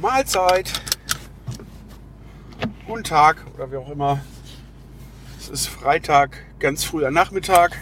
Mahlzeit. 0.00 0.72
Guten 2.86 3.04
Tag 3.04 3.44
oder 3.54 3.70
wie 3.70 3.76
auch 3.76 3.90
immer. 3.90 4.20
Es 5.38 5.48
ist 5.48 5.66
Freitag, 5.66 6.38
ganz 6.58 6.84
früher 6.84 7.10
Nachmittag. 7.10 7.78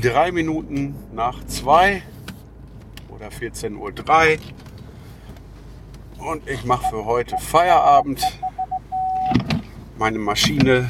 Drei 0.00 0.32
Minuten 0.32 0.94
nach 1.12 1.44
zwei 1.46 2.02
oder 3.10 3.28
14.03 3.28 4.38
Uhr. 6.18 6.30
Und 6.30 6.48
ich 6.48 6.64
mache 6.64 6.88
für 6.90 7.04
heute 7.04 7.36
Feierabend. 7.38 8.22
Meine 9.98 10.18
Maschine 10.18 10.88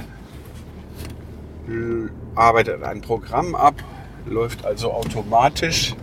arbeitet 2.34 2.82
ein 2.84 3.00
Programm 3.00 3.54
ab, 3.54 3.74
läuft 4.24 4.64
also 4.64 4.92
automatisch. 4.92 5.96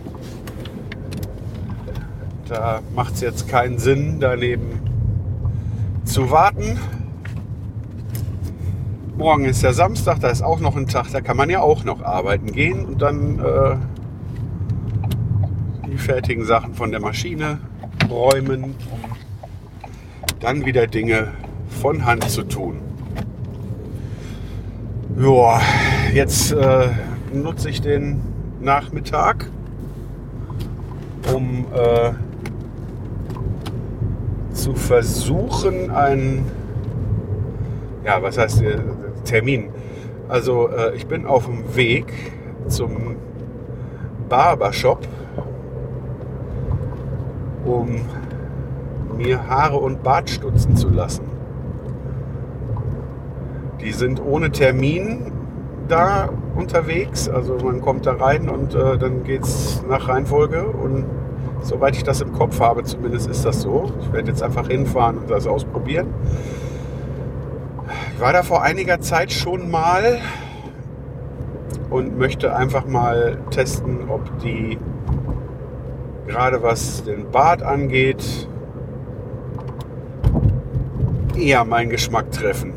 Da 2.48 2.80
macht 2.94 3.14
es 3.14 3.20
jetzt 3.22 3.48
keinen 3.48 3.78
Sinn, 3.78 4.20
daneben 4.20 4.80
zu 6.04 6.30
warten. 6.30 6.78
Morgen 9.16 9.46
ist 9.46 9.62
ja 9.62 9.72
Samstag, 9.72 10.20
da 10.20 10.28
ist 10.28 10.42
auch 10.42 10.60
noch 10.60 10.76
ein 10.76 10.86
Tag, 10.86 11.10
da 11.10 11.20
kann 11.20 11.36
man 11.36 11.50
ja 11.50 11.60
auch 11.60 11.82
noch 11.82 12.02
arbeiten 12.02 12.52
gehen 12.52 12.84
und 12.84 13.02
dann 13.02 13.40
äh, 13.40 13.76
die 15.90 15.98
fertigen 15.98 16.44
Sachen 16.44 16.74
von 16.74 16.92
der 16.92 17.00
Maschine 17.00 17.58
räumen, 18.08 18.62
um 18.64 19.00
dann 20.38 20.64
wieder 20.66 20.86
Dinge 20.86 21.32
von 21.80 22.04
Hand 22.04 22.30
zu 22.30 22.44
tun. 22.44 22.76
Ja, 25.18 25.60
jetzt 26.12 26.52
äh, 26.52 26.90
nutze 27.32 27.70
ich 27.70 27.80
den 27.80 28.20
Nachmittag, 28.60 29.50
um 31.34 31.64
äh, 31.74 32.12
zu 34.66 34.74
versuchen, 34.74 35.92
einen, 35.92 36.44
ja, 38.04 38.20
was 38.20 38.36
heißt 38.36 38.62
äh, 38.62 38.78
Termin? 39.24 39.68
Also 40.28 40.68
äh, 40.68 40.96
ich 40.96 41.06
bin 41.06 41.24
auf 41.24 41.46
dem 41.46 41.76
Weg 41.76 42.12
zum 42.66 43.14
Barbershop, 44.28 45.06
um 47.64 48.00
mir 49.16 49.48
Haare 49.48 49.76
und 49.76 50.02
Bart 50.02 50.30
stutzen 50.30 50.74
zu 50.74 50.88
lassen. 50.88 51.26
Die 53.80 53.92
sind 53.92 54.20
ohne 54.20 54.50
Termin 54.50 55.30
da 55.86 56.28
unterwegs. 56.56 57.28
Also 57.28 57.56
man 57.62 57.80
kommt 57.80 58.04
da 58.04 58.14
rein 58.14 58.48
und 58.48 58.74
äh, 58.74 58.98
dann 58.98 59.24
es 59.24 59.84
nach 59.88 60.08
Reihenfolge. 60.08 60.66
Und 60.66 61.04
soweit 61.62 61.96
ich 61.96 62.04
das 62.04 62.20
im 62.20 62.32
Kopf 62.32 62.60
habe, 62.60 62.84
zumindest 62.84 63.28
ist 63.28 63.44
das 63.44 63.62
so. 63.62 63.92
Ich 64.00 64.12
werde 64.12 64.30
jetzt 64.30 64.42
einfach 64.42 64.68
hinfahren 64.68 65.18
und 65.18 65.30
das 65.30 65.46
ausprobieren. 65.46 66.08
Ich 68.14 68.20
war 68.20 68.32
da 68.32 68.42
vor 68.42 68.62
einiger 68.62 69.00
Zeit 69.00 69.32
schon 69.32 69.70
mal 69.70 70.18
und 71.90 72.18
möchte 72.18 72.54
einfach 72.54 72.86
mal 72.86 73.38
testen, 73.50 74.08
ob 74.08 74.38
die 74.40 74.78
gerade 76.26 76.62
was 76.62 77.04
den 77.04 77.30
Bart 77.30 77.62
angeht, 77.62 78.48
eher 81.36 81.64
meinen 81.64 81.90
Geschmack 81.90 82.30
treffen. 82.32 82.72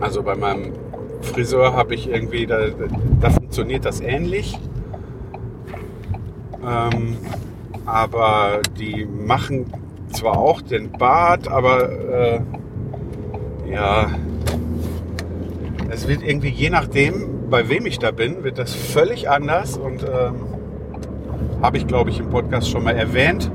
Also 0.00 0.22
bei 0.22 0.34
meinem 0.34 0.72
Friseur 1.22 1.74
habe 1.74 1.94
ich 1.94 2.08
irgendwie, 2.08 2.46
da, 2.46 2.58
da 3.20 3.30
funktioniert 3.30 3.84
das 3.84 4.00
ähnlich. 4.00 4.58
Ähm, 6.64 7.16
aber 7.86 8.60
die 8.78 9.06
machen 9.06 9.66
zwar 10.12 10.38
auch 10.38 10.62
den 10.62 10.92
Bart, 10.92 11.48
aber 11.48 11.90
äh, 11.90 12.40
ja, 13.70 14.10
es 15.90 16.06
wird 16.06 16.22
irgendwie 16.22 16.48
je 16.48 16.70
nachdem, 16.70 17.48
bei 17.50 17.68
wem 17.68 17.86
ich 17.86 17.98
da 17.98 18.10
bin, 18.10 18.44
wird 18.44 18.58
das 18.58 18.74
völlig 18.74 19.28
anders 19.28 19.76
und 19.76 20.04
ähm, 20.04 20.36
habe 21.60 21.76
ich 21.78 21.86
glaube 21.86 22.10
ich 22.10 22.20
im 22.20 22.30
Podcast 22.30 22.70
schon 22.70 22.84
mal 22.84 22.96
erwähnt. 22.96 23.50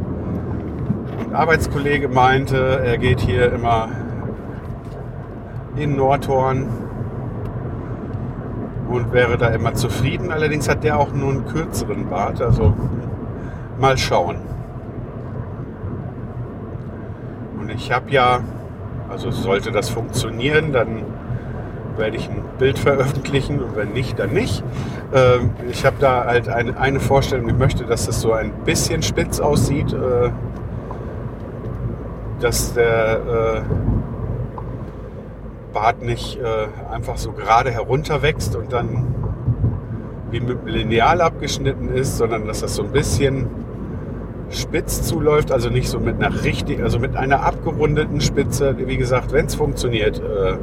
Ein 1.20 1.34
Arbeitskollege 1.34 2.08
meinte, 2.08 2.82
er 2.84 2.98
geht 2.98 3.22
hier 3.22 3.52
immer 3.52 3.90
in 5.78 5.96
Nordhorn 5.96 6.68
und 8.90 9.12
wäre 9.12 9.38
da 9.38 9.48
immer 9.50 9.74
zufrieden. 9.74 10.32
Allerdings 10.32 10.70
hat 10.70 10.84
der 10.84 11.00
auch 11.00 11.12
nur 11.12 11.32
einen 11.32 11.46
kürzeren 11.46 12.10
Bart, 12.10 12.42
also 12.42 12.74
mal 13.80 13.98
schauen. 13.98 14.38
Und 17.60 17.70
ich 17.70 17.92
habe 17.92 18.10
ja, 18.12 18.40
also 19.10 19.32
sollte 19.32 19.72
das 19.72 19.90
funktionieren, 19.90 20.72
dann 20.72 21.04
werde 21.98 22.18
ich 22.18 22.30
ein 22.30 22.44
Bild 22.60 22.78
veröffentlichen 22.80 23.62
und 23.62 23.76
wenn 23.76 23.92
nicht, 23.92 24.20
dann 24.20 24.32
nicht. 24.32 24.64
Ähm, 25.14 25.52
ich 25.70 25.86
habe 25.86 25.98
da 26.00 26.26
halt 26.26 26.48
eine, 26.48 27.00
Vorstellung, 27.00 27.50
ich 27.50 27.58
möchte, 27.58 27.86
dass 27.86 28.06
das 28.06 28.22
so 28.22 28.34
ein 28.34 28.52
bisschen 28.66 29.02
spitz 29.02 29.40
aussieht, 29.40 29.94
äh, 29.94 30.30
dass 32.40 32.74
der 32.74 33.16
äh, 33.18 33.62
Bart 35.74 36.02
nicht 36.02 36.40
äh, 36.40 36.68
einfach 36.92 37.18
so 37.18 37.32
gerade 37.32 37.72
herunter 37.72 38.22
wächst 38.22 38.56
und 38.56 38.74
dann 38.74 39.16
wie 40.32 40.40
mit 40.40 40.66
Lineal 40.66 41.22
abgeschnitten 41.22 41.90
ist, 41.90 42.18
sondern 42.18 42.48
dass 42.48 42.60
das 42.60 42.76
so 42.76 42.84
ein 42.84 42.92
bisschen 42.92 43.48
spitz 44.50 45.04
zuläuft, 45.04 45.52
also 45.52 45.70
nicht 45.70 45.90
so 45.90 46.00
mit 46.00 46.16
einer 46.16 46.44
richtig, 46.44 46.82
also 46.82 47.00
mit 47.00 47.16
einer 47.16 47.44
abgerundeten 47.44 48.22
Spitze. 48.22 48.76
Wie 48.78 48.98
gesagt, 48.98 49.32
wenn 49.32 49.46
es 49.46 49.56
funktioniert, 49.56 50.20
äh, 50.20 50.58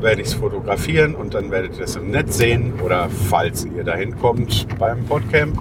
werde 0.00 0.20
ich 0.20 0.28
es 0.28 0.34
fotografieren 0.34 1.14
und 1.14 1.34
dann 1.34 1.50
werdet 1.50 1.78
ihr 1.78 1.84
es 1.84 1.96
im 1.96 2.10
Netz 2.10 2.36
sehen 2.36 2.74
oder 2.84 3.08
falls 3.08 3.64
ihr 3.64 3.84
dahin 3.84 4.16
kommt 4.18 4.66
beim 4.78 5.04
Podcamp, 5.04 5.58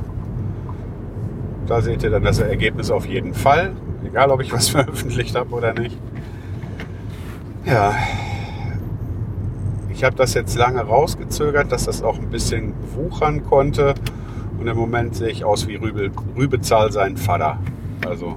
da 1.67 1.81
seht 1.81 2.03
ihr 2.03 2.09
dann 2.09 2.23
das 2.23 2.39
Ergebnis 2.39 2.91
auf 2.91 3.05
jeden 3.05 3.33
Fall, 3.33 3.71
egal 4.05 4.31
ob 4.31 4.41
ich 4.41 4.51
was 4.53 4.69
veröffentlicht 4.69 5.35
habe 5.35 5.53
oder 5.55 5.73
nicht. 5.73 5.97
Ja, 7.65 7.95
ich 9.89 10.03
habe 10.03 10.15
das 10.15 10.35
jetzt 10.35 10.55
lange 10.55 10.81
rausgezögert, 10.81 11.71
dass 11.71 11.85
das 11.85 12.03
auch 12.03 12.19
ein 12.19 12.29
bisschen 12.29 12.73
wuchern 12.95 13.43
konnte. 13.43 13.95
Und 14.59 14.67
im 14.67 14.77
Moment 14.77 15.15
sehe 15.15 15.29
ich 15.29 15.43
aus 15.43 15.67
wie 15.67 15.75
Rübe, 15.75 16.11
Rübezahl 16.37 16.91
sein 16.91 17.17
Vater. 17.17 17.57
Also 18.07 18.35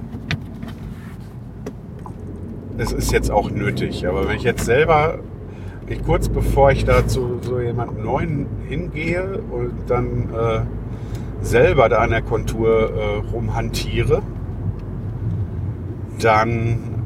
es 2.79 2.91
ist 2.91 3.11
jetzt 3.11 3.29
auch 3.29 3.51
nötig. 3.51 4.07
Aber 4.07 4.27
wenn 4.27 4.35
ich 4.35 4.43
jetzt 4.43 4.65
selber, 4.65 5.19
ich 5.85 6.03
kurz 6.03 6.27
bevor 6.27 6.71
ich 6.71 6.85
da 6.85 7.07
zu 7.07 7.39
so 7.41 7.59
jemandem 7.59 8.03
Neuen 8.03 8.47
hingehe 8.67 9.43
und 9.51 9.73
dann 9.87 10.29
äh, 10.33 11.45
selber 11.45 11.87
da 11.87 11.99
an 11.99 12.09
der 12.09 12.23
Kontur 12.23 12.93
äh, 12.93 13.31
rumhantiere, 13.31 14.23
dann 16.19 16.98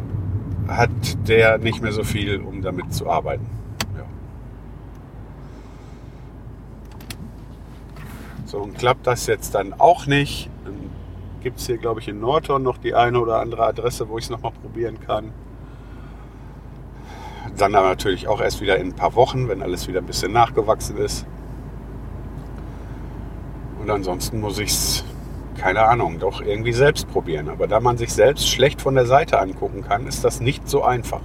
hat 0.68 0.89
der 1.27 1.57
nicht 1.57 1.81
mehr 1.81 1.92
so 1.92 2.04
viel, 2.04 2.42
um 2.42 2.62
damit 2.62 2.94
zu 2.94 3.10
arbeiten. 3.10 3.45
Ja. 3.98 4.06
So, 8.45 8.60
und 8.60 8.77
klappt 8.77 9.07
das 9.07 9.27
jetzt 9.27 9.56
dann 9.56 9.74
auch 9.74 10.06
nicht, 10.06 10.50
dann 10.65 10.75
gibt 11.42 11.60
es 11.60 11.65
hier, 11.65 11.77
glaube 11.77 12.00
ich, 12.00 12.07
in 12.07 12.19
Nordhorn 12.19 12.63
noch 12.63 12.77
die 12.77 12.95
eine 12.95 13.19
oder 13.19 13.39
andere 13.39 13.65
Adresse, 13.65 14.07
wo 14.10 14.18
ich 14.18 14.25
es 14.25 14.30
nochmal 14.30 14.54
probieren 14.62 15.00
kann. 15.00 15.31
Dann 17.57 17.75
aber 17.75 17.89
natürlich 17.89 18.27
auch 18.27 18.42
erst 18.42 18.62
wieder 18.62 18.77
in 18.77 18.88
ein 18.88 18.95
paar 18.95 19.15
Wochen, 19.15 19.48
wenn 19.48 19.62
alles 19.62 19.88
wieder 19.88 20.00
ein 20.00 20.06
bisschen 20.06 20.31
nachgewachsen 20.31 20.98
ist. 20.98 21.25
Und 23.80 23.89
ansonsten 23.89 24.39
muss 24.39 24.60
ich 24.60 24.71
es, 24.71 25.04
keine 25.57 25.83
Ahnung, 25.83 26.19
doch 26.19 26.41
irgendwie 26.41 26.73
selbst 26.73 27.07
probieren. 27.09 27.50
Aber 27.50 27.67
da 27.67 27.79
man 27.79 27.97
sich 27.97 28.13
selbst 28.13 28.50
schlecht 28.50 28.81
von 28.81 28.95
der 28.95 29.05
Seite 29.05 29.39
angucken 29.39 29.83
kann, 29.83 30.07
ist 30.07 30.23
das 30.23 30.41
nicht 30.41 30.67
so 30.67 30.83
einfach. 30.83 31.21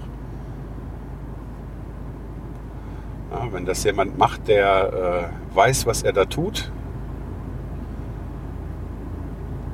Ja, 3.31 3.53
wenn 3.53 3.65
das 3.65 3.85
jemand 3.85 4.19
macht, 4.19 4.49
der 4.49 5.31
äh, 5.53 5.57
weiß, 5.57 5.87
was 5.87 6.03
er 6.03 6.13
da 6.13 6.25
tut, 6.25 6.71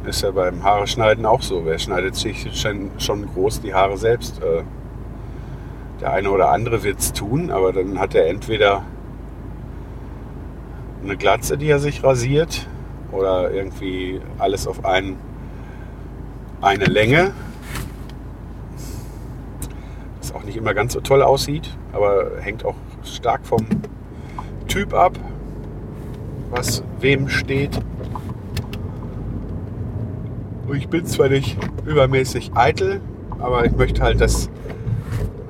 Ist 0.06 0.22
ja 0.22 0.32
beim 0.32 0.62
Haare 0.62 0.86
schneiden 0.86 1.24
auch 1.24 1.40
so. 1.40 1.64
Wer 1.64 1.78
schneidet 1.78 2.14
sich 2.14 2.46
schon, 2.60 2.90
schon 2.98 3.26
groß 3.26 3.62
die 3.62 3.72
Haare 3.72 3.96
selbst? 3.96 4.42
Äh, 4.42 4.62
der 6.00 6.12
eine 6.12 6.30
oder 6.30 6.50
andere 6.50 6.82
wird 6.82 6.98
es 6.98 7.14
tun, 7.14 7.50
aber 7.50 7.72
dann 7.72 7.98
hat 7.98 8.14
er 8.14 8.26
entweder 8.26 8.82
eine 11.02 11.16
Glatze, 11.16 11.56
die 11.56 11.68
er 11.68 11.78
sich 11.78 12.04
rasiert, 12.04 12.68
oder 13.14 13.50
irgendwie 13.50 14.20
alles 14.38 14.66
auf 14.66 14.84
einen, 14.84 15.16
eine 16.61 16.84
Länge. 16.84 17.32
Was 20.20 20.34
auch 20.34 20.43
nicht 20.43 20.56
immer 20.56 20.75
ganz 20.75 20.93
so 20.93 21.00
toll 21.00 21.22
aussieht, 21.22 21.70
aber 21.93 22.40
hängt 22.40 22.64
auch 22.64 22.76
stark 23.05 23.46
vom 23.46 23.66
Typ 24.69 24.94
ab, 24.94 25.12
was 26.50 26.82
wem 27.00 27.28
steht. 27.28 27.78
Und 30.66 30.76
ich 30.76 30.88
bin 30.88 31.05
zwar 31.06 31.28
nicht 31.28 31.56
übermäßig 31.84 32.52
eitel, 32.55 33.00
aber 33.38 33.66
ich 33.66 33.76
möchte 33.76 34.02
halt, 34.02 34.20
dass 34.20 34.49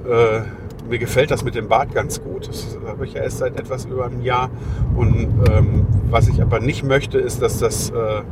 äh, 0.09 0.41
mir 0.89 0.99
gefällt 0.99 1.31
das 1.31 1.45
mit 1.45 1.55
dem 1.55 1.69
Bart 1.69 1.95
ganz 1.95 2.23
gut. 2.23 2.49
Das 2.49 2.79
habe 2.87 3.07
ich 3.07 3.15
ja 3.15 3.23
erst 3.23 3.39
seit 3.39 3.59
etwas 3.59 3.85
über 3.87 4.07
einem 4.07 4.23
Jahr. 4.23 4.51
Und 4.95 5.29
ähm, 5.51 5.87
was 6.11 6.29
ich 6.29 6.43
aber 6.43 6.61
nicht 6.61 6.85
möchte, 6.85 7.19
ist, 7.19 7.43
dass 7.43 7.59
das 7.59 7.91
äh, 7.91 8.23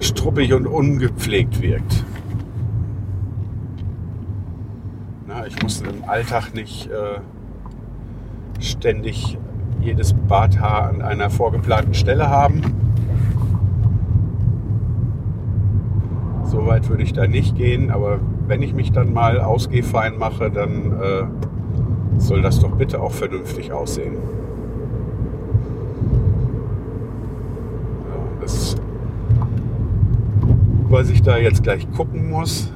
struppig 0.00 0.52
und 0.52 0.66
ungepflegt 0.66 1.60
wirkt. 1.60 2.04
Na, 5.26 5.46
ich 5.46 5.60
muss 5.62 5.82
im 5.82 6.08
Alltag 6.08 6.54
nicht 6.54 6.88
äh, 6.88 7.20
ständig 8.60 9.38
jedes 9.80 10.12
Barthaar 10.12 10.88
an 10.88 11.02
einer 11.02 11.30
vorgeplanten 11.30 11.94
Stelle 11.94 12.28
haben. 12.28 12.62
So 16.44 16.66
weit 16.66 16.88
würde 16.88 17.02
ich 17.02 17.12
da 17.12 17.26
nicht 17.26 17.56
gehen, 17.56 17.90
aber 17.90 18.20
wenn 18.48 18.62
ich 18.62 18.72
mich 18.72 18.90
dann 18.92 19.12
mal 19.12 19.40
ausgehfein 19.40 20.18
mache, 20.18 20.50
dann 20.50 21.00
äh, 21.00 22.18
soll 22.18 22.40
das 22.40 22.60
doch 22.60 22.72
bitte 22.72 23.00
auch 23.00 23.12
vernünftig 23.12 23.72
aussehen. 23.72 24.16
Ja, 28.04 28.40
das, 28.40 28.76
was 30.88 31.10
ich 31.10 31.22
da 31.22 31.36
jetzt 31.36 31.62
gleich 31.62 31.90
gucken 31.92 32.30
muss, 32.30 32.72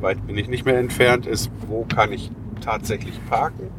weit 0.00 0.24
bin 0.26 0.36
ich 0.36 0.48
nicht 0.48 0.66
mehr 0.66 0.78
entfernt, 0.78 1.26
ist, 1.26 1.50
wo 1.68 1.86
kann 1.88 2.12
ich 2.12 2.30
tatsächlich 2.60 3.18
parken? 3.28 3.70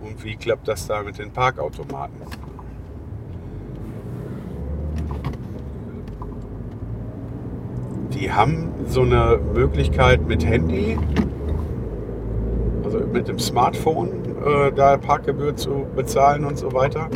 Und 0.00 0.22
wie 0.22 0.36
klappt 0.36 0.68
das 0.68 0.86
da 0.86 1.02
mit 1.02 1.18
den 1.18 1.32
Parkautomaten? 1.32 2.20
Die 8.16 8.32
haben 8.32 8.72
so 8.86 9.02
eine 9.02 9.38
Möglichkeit 9.54 10.26
mit 10.26 10.44
Handy, 10.44 10.98
also 12.84 13.00
mit 13.00 13.28
dem 13.28 13.38
Smartphone, 13.38 14.10
äh, 14.44 14.72
da 14.72 14.96
Parkgebühr 14.96 15.56
zu 15.56 15.86
bezahlen 15.94 16.44
und 16.44 16.58
so 16.58 16.72
weiter. 16.72 17.08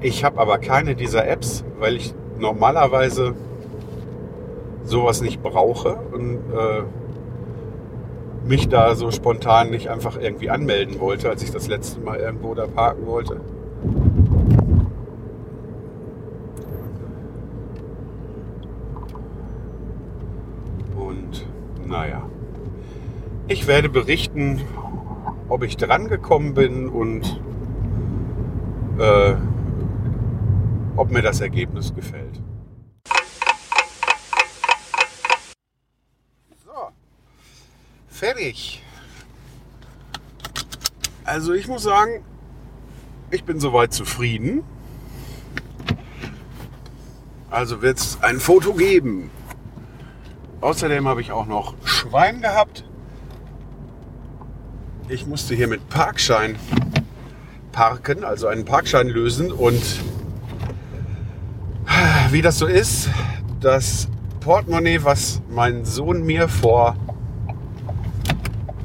Ich 0.00 0.24
habe 0.24 0.38
aber 0.40 0.58
keine 0.58 0.94
dieser 0.94 1.26
Apps, 1.26 1.64
weil 1.78 1.96
ich 1.96 2.14
normalerweise 2.38 3.34
sowas 4.84 5.20
nicht 5.20 5.42
brauche 5.42 5.96
und 6.12 6.34
äh, 6.34 6.82
mich 8.46 8.68
da 8.68 8.94
so 8.94 9.10
spontan 9.10 9.70
nicht 9.70 9.88
einfach 9.88 10.18
irgendwie 10.20 10.50
anmelden 10.50 11.00
wollte, 11.00 11.28
als 11.28 11.42
ich 11.42 11.50
das 11.50 11.68
letzte 11.68 12.00
Mal 12.00 12.18
irgendwo 12.18 12.54
da 12.54 12.66
parken 12.66 13.06
wollte. 13.06 13.40
Naja, 21.86 22.28
ich 23.48 23.66
werde 23.66 23.88
berichten, 23.88 24.62
ob 25.48 25.62
ich 25.62 25.76
drangekommen 25.76 26.54
bin 26.54 26.88
und 26.88 27.40
äh, 28.98 29.36
ob 30.96 31.10
mir 31.10 31.22
das 31.22 31.40
Ergebnis 31.40 31.94
gefällt. 31.94 32.42
So, 36.64 36.90
fertig. 38.08 38.82
Also 41.24 41.52
ich 41.52 41.68
muss 41.68 41.82
sagen, 41.82 42.24
ich 43.30 43.44
bin 43.44 43.60
soweit 43.60 43.92
zufrieden. 43.92 44.64
Also 47.50 47.82
wird 47.82 47.98
es 47.98 48.22
ein 48.22 48.40
Foto 48.40 48.74
geben. 48.74 49.30
Außerdem 50.60 51.06
habe 51.06 51.20
ich 51.20 51.32
auch 51.32 51.46
noch 51.46 51.74
Schwein 51.84 52.40
gehabt. 52.40 52.84
Ich 55.08 55.26
musste 55.26 55.54
hier 55.54 55.68
mit 55.68 55.88
Parkschein 55.88 56.56
parken, 57.72 58.24
also 58.24 58.46
einen 58.48 58.64
Parkschein 58.64 59.08
lösen. 59.08 59.52
Und 59.52 60.00
wie 62.30 62.42
das 62.42 62.58
so 62.58 62.66
ist, 62.66 63.10
das 63.60 64.08
Portemonnaie, 64.40 65.04
was 65.04 65.42
mein 65.50 65.84
Sohn 65.84 66.22
mir 66.24 66.48
vor 66.48 66.96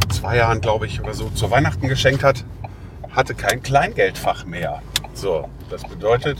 zwei 0.10 0.38
Jahren, 0.38 0.62
glaube 0.62 0.86
ich, 0.86 1.02
oder 1.02 1.14
so 1.14 1.30
zu 1.30 1.50
Weihnachten 1.50 1.88
geschenkt 1.88 2.24
hat, 2.24 2.44
hatte 3.16 3.34
kein 3.34 3.64
Kleingeldfach 3.64 4.46
mehr. 4.46 4.82
So, 5.14 5.50
das 5.70 5.84
bedeutet, 5.84 6.38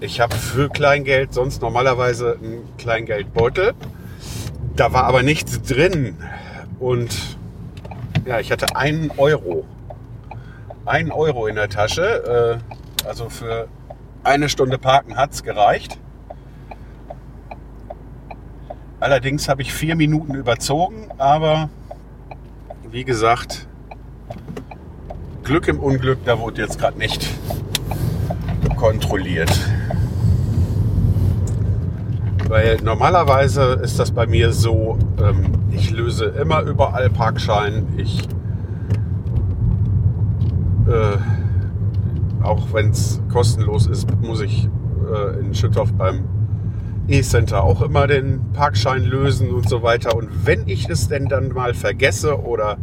ich 0.00 0.20
habe 0.20 0.34
für 0.34 0.68
Kleingeld 0.68 1.32
sonst 1.32 1.62
normalerweise 1.62 2.38
einen 2.42 2.68
Kleingeldbeutel 2.76 3.74
da 4.78 4.92
war 4.92 5.04
aber 5.04 5.22
nichts 5.22 5.60
drin. 5.62 6.16
Und 6.78 7.36
ja, 8.24 8.38
ich 8.38 8.52
hatte 8.52 8.76
einen 8.76 9.10
Euro. 9.16 9.64
Einen 10.86 11.10
Euro 11.10 11.48
in 11.48 11.56
der 11.56 11.68
Tasche. 11.68 12.60
Äh, 13.04 13.06
also 13.06 13.28
für 13.28 13.68
eine 14.22 14.48
Stunde 14.48 14.78
Parken 14.78 15.16
hat 15.16 15.32
es 15.32 15.42
gereicht. 15.42 15.98
Allerdings 19.00 19.48
habe 19.48 19.62
ich 19.62 19.72
vier 19.72 19.96
Minuten 19.96 20.34
überzogen, 20.34 21.08
aber 21.18 21.70
wie 22.90 23.04
gesagt, 23.04 23.68
Glück 25.44 25.68
im 25.68 25.78
Unglück, 25.78 26.24
da 26.24 26.38
wurde 26.40 26.62
jetzt 26.62 26.78
gerade 26.78 26.98
nicht 26.98 27.28
kontrolliert. 28.76 29.50
Weil 32.48 32.78
normalerweise 32.82 33.78
ist 33.82 33.98
das 33.98 34.10
bei 34.10 34.26
mir 34.26 34.52
so, 34.52 34.98
ähm, 35.22 35.52
ich 35.70 35.90
löse 35.90 36.24
immer 36.24 36.62
überall 36.62 37.10
Parkschein. 37.10 37.86
Ich, 37.98 38.26
äh, 40.86 41.18
auch 42.42 42.72
wenn 42.72 42.88
es 42.88 43.20
kostenlos 43.30 43.86
ist, 43.86 44.08
muss 44.22 44.40
ich 44.40 44.66
äh, 45.12 45.40
in 45.40 45.54
Schüttorf 45.54 45.92
beim 45.92 46.24
E-Center 47.06 47.62
auch 47.62 47.82
immer 47.82 48.06
den 48.06 48.50
Parkschein 48.54 49.04
lösen 49.04 49.50
und 49.50 49.68
so 49.68 49.82
weiter. 49.82 50.16
Und 50.16 50.46
wenn 50.46 50.66
ich 50.68 50.88
es 50.88 51.06
denn 51.06 51.26
dann 51.26 51.48
mal 51.48 51.74
vergesse 51.74 52.42
oder 52.42 52.78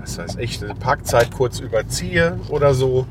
was 0.00 0.18
heißt 0.18 0.38
ich, 0.40 0.64
eine 0.64 0.74
Parkzeit 0.74 1.30
kurz 1.30 1.60
überziehe 1.60 2.38
oder 2.48 2.72
so, 2.72 3.06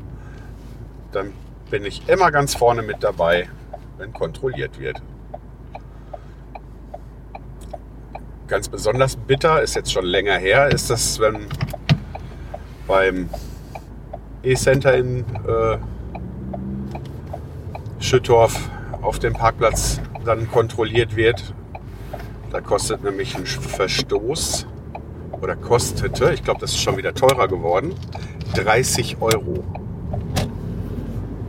dann 1.12 1.28
bin 1.70 1.84
ich 1.84 2.08
immer 2.08 2.32
ganz 2.32 2.56
vorne 2.56 2.82
mit 2.82 2.96
dabei, 3.04 3.48
wenn 3.98 4.12
kontrolliert 4.12 4.80
wird. 4.80 5.00
Ganz 8.52 8.68
besonders 8.68 9.16
bitter, 9.16 9.62
ist 9.62 9.76
jetzt 9.76 9.90
schon 9.90 10.04
länger 10.04 10.36
her, 10.36 10.68
ist 10.68 10.90
das, 10.90 11.18
wenn 11.18 11.46
beim 12.86 13.30
E-Center 14.42 14.94
in 14.94 15.20
äh, 15.20 15.78
Schüttorf 17.98 18.68
auf 19.00 19.18
dem 19.20 19.32
Parkplatz 19.32 20.02
dann 20.26 20.50
kontrolliert 20.50 21.16
wird. 21.16 21.54
Da 22.50 22.60
kostet 22.60 23.02
nämlich 23.02 23.34
ein 23.34 23.46
Verstoß 23.46 24.66
oder 25.40 25.56
kostete, 25.56 26.34
ich 26.34 26.44
glaube, 26.44 26.60
das 26.60 26.72
ist 26.72 26.82
schon 26.82 26.98
wieder 26.98 27.14
teurer 27.14 27.48
geworden, 27.48 27.94
30 28.54 29.16
Euro. 29.22 29.64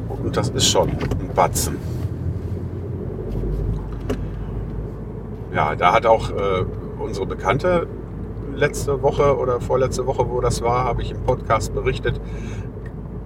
Und 0.08 0.38
das 0.38 0.48
ist 0.52 0.70
schon 0.70 0.88
ein 0.92 1.34
Batzen. 1.36 1.76
Ja, 5.54 5.76
da 5.76 5.92
hat 5.92 6.06
auch 6.06 6.30
äh, 6.30 6.64
unsere 7.04 7.26
Bekannte 7.26 7.88
letzte 8.56 9.02
Woche 9.02 9.38
oder 9.38 9.60
vorletzte 9.60 10.06
Woche, 10.06 10.30
wo 10.30 10.42
das 10.42 10.62
war, 10.62 10.84
habe 10.84 11.02
ich 11.02 11.12
im 11.12 11.22
Podcast 11.24 11.74
berichtet, 11.74 12.20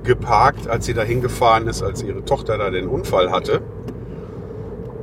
geparkt, 0.04 0.68
als 0.68 0.86
sie 0.86 0.94
da 0.94 1.04
hingefahren 1.04 1.68
ist, 1.68 1.84
als 1.84 2.02
ihre 2.04 2.24
Tochter 2.24 2.58
da 2.58 2.70
den 2.70 2.88
Unfall 2.88 3.32
hatte. 3.32 3.62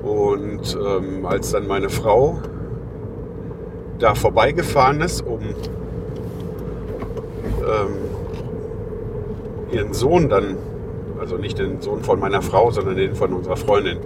Und 0.03 0.77
ähm, 0.77 1.25
als 1.27 1.53
dann 1.53 1.67
meine 1.67 1.89
Frau 1.89 2.41
da 3.99 4.15
vorbeigefahren 4.15 5.01
ist, 5.01 5.23
um 5.23 5.41
ähm, 7.61 7.97
ihren 9.73 9.95
Sohn 9.95 10.29
dann 10.29 10.57
also 11.21 11.37
nicht 11.37 11.59
den 11.59 11.81
Sohn 11.81 12.03
von 12.03 12.21
meiner 12.21 12.43
Frau, 12.43 12.71
sondern 12.71 12.97
den 12.97 13.15
von 13.15 13.33
unserer 13.33 13.57
Freundin, 13.57 13.99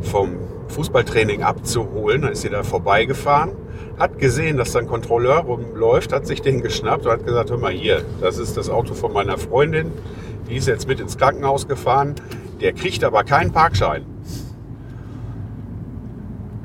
vom 0.00 0.36
Fußballtraining 0.68 1.42
abzuholen. 1.42 2.22
Da 2.22 2.28
ist 2.28 2.42
sie 2.42 2.50
da 2.50 2.62
vorbeigefahren, 2.62 3.52
hat 3.98 4.18
gesehen, 4.18 4.56
dass 4.56 4.72
da 4.72 4.80
ein 4.80 4.86
Kontrolleur 4.86 5.38
rumläuft, 5.38 6.12
hat 6.12 6.26
sich 6.26 6.42
den 6.42 6.62
geschnappt 6.62 7.06
und 7.06 7.12
hat 7.12 7.26
gesagt, 7.26 7.50
hör 7.50 7.58
mal 7.58 7.72
hier, 7.72 8.02
das 8.20 8.38
ist 8.38 8.56
das 8.56 8.68
Auto 8.68 8.94
von 8.94 9.12
meiner 9.12 9.38
Freundin, 9.38 9.92
die 10.48 10.56
ist 10.56 10.68
jetzt 10.68 10.86
mit 10.86 11.00
ins 11.00 11.16
Krankenhaus 11.16 11.66
gefahren, 11.66 12.14
der 12.60 12.72
kriegt 12.72 13.04
aber 13.04 13.24
keinen 13.24 13.52
Parkschein. 13.52 14.04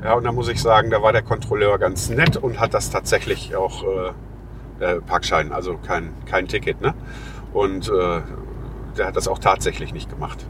Ja, 0.02 0.14
und 0.14 0.24
da 0.24 0.32
muss 0.32 0.48
ich 0.48 0.60
sagen, 0.60 0.90
da 0.90 1.00
war 1.02 1.12
der 1.12 1.22
Kontrolleur 1.22 1.78
ganz 1.78 2.08
nett 2.08 2.36
und 2.36 2.58
hat 2.58 2.74
das 2.74 2.90
tatsächlich 2.90 3.54
auch 3.54 3.84
äh, 3.84 4.12
äh, 4.84 5.00
Parkschein, 5.00 5.52
also 5.52 5.78
kein, 5.78 6.12
kein 6.26 6.48
Ticket. 6.48 6.80
Ne? 6.80 6.92
Und 7.52 7.88
äh, 7.88 8.20
der 8.98 9.06
hat 9.06 9.16
das 9.16 9.28
auch 9.28 9.38
tatsächlich 9.38 9.92
nicht 9.92 10.10
gemacht. 10.10 10.44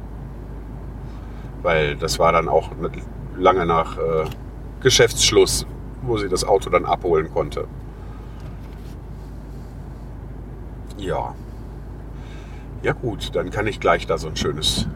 Weil 1.60 1.96
das 1.96 2.18
war 2.18 2.32
dann 2.32 2.48
auch 2.48 2.70
lange 3.36 3.66
nach 3.66 3.98
äh, 3.98 4.24
Geschäftsschluss, 4.80 5.66
wo 6.02 6.18
sie 6.18 6.28
das 6.28 6.44
Auto 6.44 6.70
dann 6.70 6.84
abholen 6.84 7.30
konnte. 7.32 7.66
Ja. 10.98 11.34
Ja 12.82 12.92
gut, 12.92 13.34
dann 13.34 13.50
kann 13.50 13.66
ich 13.66 13.80
gleich 13.80 14.06
da 14.06 14.18
so 14.18 14.28
ein 14.28 14.36
schönes 14.36 14.88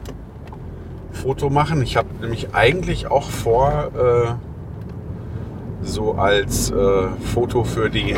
Foto 1.12 1.50
machen. 1.50 1.82
Ich 1.82 1.96
habe 1.96 2.08
nämlich 2.20 2.54
eigentlich 2.54 3.06
auch 3.08 3.30
vor, 3.30 3.90
äh, 3.96 4.34
so 5.82 6.14
als 6.14 6.70
äh, 6.70 7.08
Foto 7.32 7.64
für 7.64 7.90
die 7.90 8.16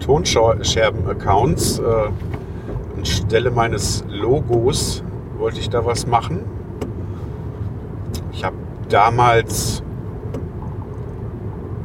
Tonscherben-Accounts 0.00 1.78
äh, 1.78 2.10
anstelle 3.06 3.50
meines 3.50 4.04
Logos 4.08 5.02
wollte 5.38 5.60
ich 5.60 5.70
da 5.70 5.84
was 5.84 6.06
machen. 6.06 6.40
Damals 8.88 9.82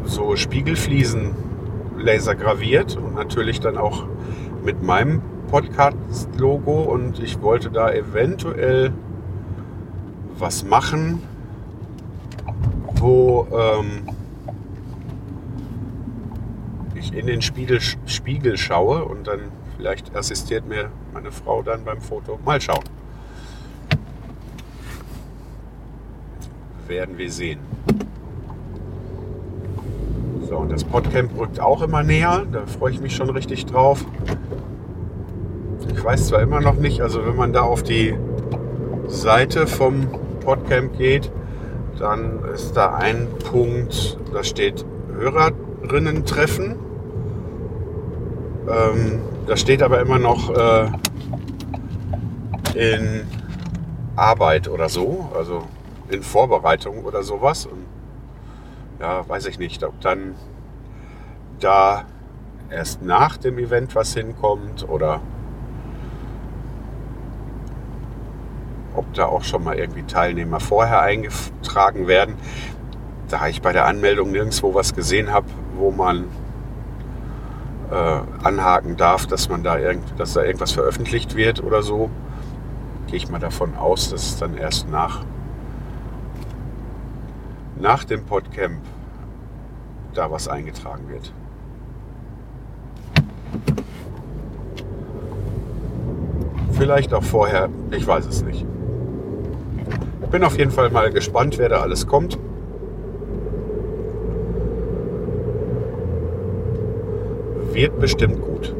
so 0.03 0.35
Spiegelfliesen 0.35 1.35
laser 1.97 2.35
graviert 2.35 2.95
und 2.95 3.15
natürlich 3.15 3.59
dann 3.59 3.77
auch 3.77 4.05
mit 4.63 4.83
meinem 4.83 5.21
Podcast-Logo 5.49 6.83
und 6.83 7.19
ich 7.19 7.41
wollte 7.41 7.71
da 7.71 7.91
eventuell 7.91 8.93
was 10.37 10.63
machen, 10.63 11.21
wo 12.95 13.47
ähm, 13.51 14.07
ich 16.95 17.13
in 17.13 17.27
den 17.27 17.41
Spiegel, 17.41 17.79
Spiegel 18.05 18.57
schaue 18.57 19.05
und 19.05 19.27
dann 19.27 19.39
vielleicht 19.77 20.15
assistiert 20.15 20.67
mir 20.67 20.89
meine 21.13 21.31
Frau 21.31 21.63
dann 21.63 21.83
beim 21.83 21.99
Foto. 21.99 22.39
Mal 22.45 22.61
schauen. 22.61 22.83
Werden 26.91 27.17
wir 27.17 27.31
sehen. 27.31 27.59
So, 30.49 30.57
und 30.57 30.73
das 30.73 30.83
Podcamp 30.83 31.31
rückt 31.39 31.61
auch 31.61 31.81
immer 31.81 32.03
näher. 32.03 32.45
Da 32.51 32.65
freue 32.65 32.91
ich 32.91 32.99
mich 32.99 33.15
schon 33.15 33.29
richtig 33.29 33.65
drauf. 33.65 34.03
Ich 35.89 36.03
weiß 36.03 36.27
zwar 36.27 36.41
immer 36.41 36.59
noch 36.59 36.75
nicht, 36.75 36.99
also 36.99 37.25
wenn 37.25 37.37
man 37.37 37.53
da 37.53 37.61
auf 37.61 37.81
die 37.81 38.13
Seite 39.07 39.67
vom 39.67 40.05
Podcamp 40.41 40.97
geht, 40.97 41.31
dann 41.97 42.43
ist 42.53 42.73
da 42.73 42.93
ein 42.95 43.29
Punkt, 43.49 44.17
da 44.33 44.43
steht 44.43 44.83
Hörerinnen 45.17 46.25
treffen. 46.25 46.75
Ähm, 48.67 49.21
da 49.47 49.55
steht 49.55 49.81
aber 49.81 50.01
immer 50.01 50.19
noch 50.19 50.49
äh, 50.49 50.87
in 52.75 53.21
Arbeit 54.17 54.67
oder 54.67 54.89
so, 54.89 55.29
also 55.33 55.63
in 56.11 56.23
Vorbereitung 56.23 57.03
oder 57.03 57.23
sowas. 57.23 57.65
Und 57.65 57.85
ja, 58.99 59.27
weiß 59.27 59.47
ich 59.47 59.59
nicht, 59.59 59.83
ob 59.83 59.99
dann 60.01 60.35
da 61.59 62.05
erst 62.69 63.01
nach 63.01 63.37
dem 63.37 63.57
Event 63.57 63.95
was 63.95 64.13
hinkommt 64.13 64.87
oder 64.87 65.21
ob 68.95 69.13
da 69.13 69.25
auch 69.25 69.43
schon 69.43 69.63
mal 69.63 69.77
irgendwie 69.77 70.03
Teilnehmer 70.03 70.59
vorher 70.59 71.01
eingetragen 71.01 72.07
werden. 72.07 72.35
Da 73.29 73.47
ich 73.47 73.61
bei 73.61 73.71
der 73.71 73.85
Anmeldung 73.85 74.31
nirgendwo 74.31 74.73
was 74.73 74.93
gesehen 74.93 75.31
habe, 75.31 75.47
wo 75.77 75.91
man 75.91 76.25
äh, 77.91 78.21
anhaken 78.43 78.97
darf, 78.97 79.27
dass 79.27 79.49
man 79.49 79.63
da 79.63 79.77
irgend, 79.77 80.03
dass 80.17 80.33
da 80.33 80.43
irgendwas 80.43 80.71
veröffentlicht 80.71 81.35
wird 81.35 81.63
oder 81.63 81.83
so, 81.83 82.09
gehe 83.07 83.17
ich 83.17 83.29
mal 83.29 83.39
davon 83.39 83.75
aus, 83.75 84.09
dass 84.09 84.23
es 84.23 84.37
dann 84.37 84.57
erst 84.57 84.89
nach, 84.89 85.23
nach 87.81 88.05
dem 88.05 88.23
Podcamp 88.25 88.81
da 90.13 90.31
was 90.31 90.47
eingetragen 90.47 91.09
wird. 91.09 91.33
Vielleicht 96.71 97.13
auch 97.13 97.23
vorher, 97.23 97.69
ich 97.91 98.07
weiß 98.07 98.25
es 98.27 98.43
nicht 98.43 98.65
bin 100.31 100.45
auf 100.45 100.57
jeden 100.57 100.71
Fall 100.71 100.89
mal 100.89 101.11
gespannt, 101.11 101.57
wer 101.57 101.67
da 101.67 101.81
alles 101.81 102.07
kommt. 102.07 102.39
Wird 107.73 107.99
bestimmt 107.99 108.41
gut. 108.41 108.73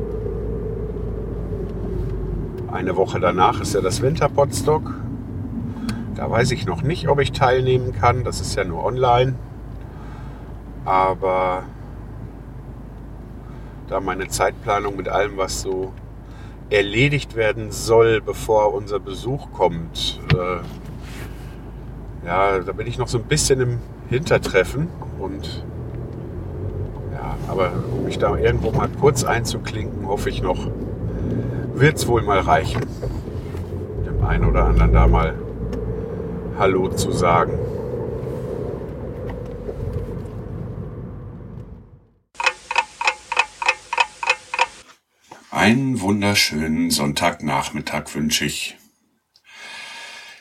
Eine 2.72 2.96
Woche 2.96 3.20
danach 3.20 3.62
ist 3.62 3.74
ja 3.74 3.82
das 3.82 4.02
Winterpotstock. 4.02 4.94
Da 6.22 6.30
weiß 6.30 6.52
ich 6.52 6.68
noch 6.68 6.84
nicht, 6.84 7.08
ob 7.08 7.20
ich 7.20 7.32
teilnehmen 7.32 7.94
kann. 7.94 8.24
Das 8.24 8.42
ist 8.42 8.54
ja 8.56 8.64
nur 8.64 8.86
online. 8.86 9.34
Aber 10.86 11.64
da 13.88 14.00
meine 14.00 14.28
Zeitplanung 14.28 14.98
mit 14.98 15.10
allem, 15.10 15.38
was 15.38 15.62
so 15.62 15.94
erledigt 16.70 17.36
werden 17.36 17.72
soll, 17.72 18.22
bevor 18.22 18.72
unser 18.76 19.00
Besuch 19.00 19.52
kommt, 19.52 20.20
äh, 20.36 22.28
ja, 22.28 22.60
da 22.60 22.72
bin 22.72 22.86
ich 22.86 23.00
noch 23.00 23.08
so 23.08 23.18
ein 23.18 23.24
bisschen 23.24 23.60
im 23.60 23.80
Hintertreffen 24.08 24.90
und 25.18 25.66
ja, 27.16 27.36
aber 27.48 27.72
um 27.98 28.06
mich 28.06 28.20
da 28.20 28.38
irgendwo 28.38 28.70
mal 28.70 28.90
kurz 28.90 29.24
einzuklinken, 29.24 30.08
hoffe 30.08 30.30
ich 30.30 30.44
noch, 30.44 30.70
wird 31.74 31.98
es 31.98 32.08
wohl 32.08 32.22
mal 32.22 32.42
reichen, 32.42 32.84
dem 34.06 34.24
einen 34.24 34.46
oder 34.46 34.66
anderen 34.66 34.94
da 34.94 35.08
mal 35.08 35.34
Hallo 36.62 36.90
zu 36.90 37.12
sagen. 37.12 37.58
Einen 45.50 46.02
wunderschönen 46.02 46.92
Sonntagnachmittag 46.92 48.14
wünsche 48.14 48.46
ich. 48.46 48.78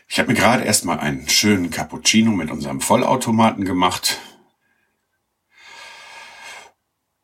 Ich 0.09 0.19
habe 0.19 0.29
mir 0.29 0.35
gerade 0.35 0.63
erstmal 0.63 0.99
einen 0.99 1.27
schönen 1.27 1.71
Cappuccino 1.71 2.33
mit 2.33 2.51
unserem 2.51 2.83
Vollautomaten 2.83 3.65
gemacht 3.65 4.19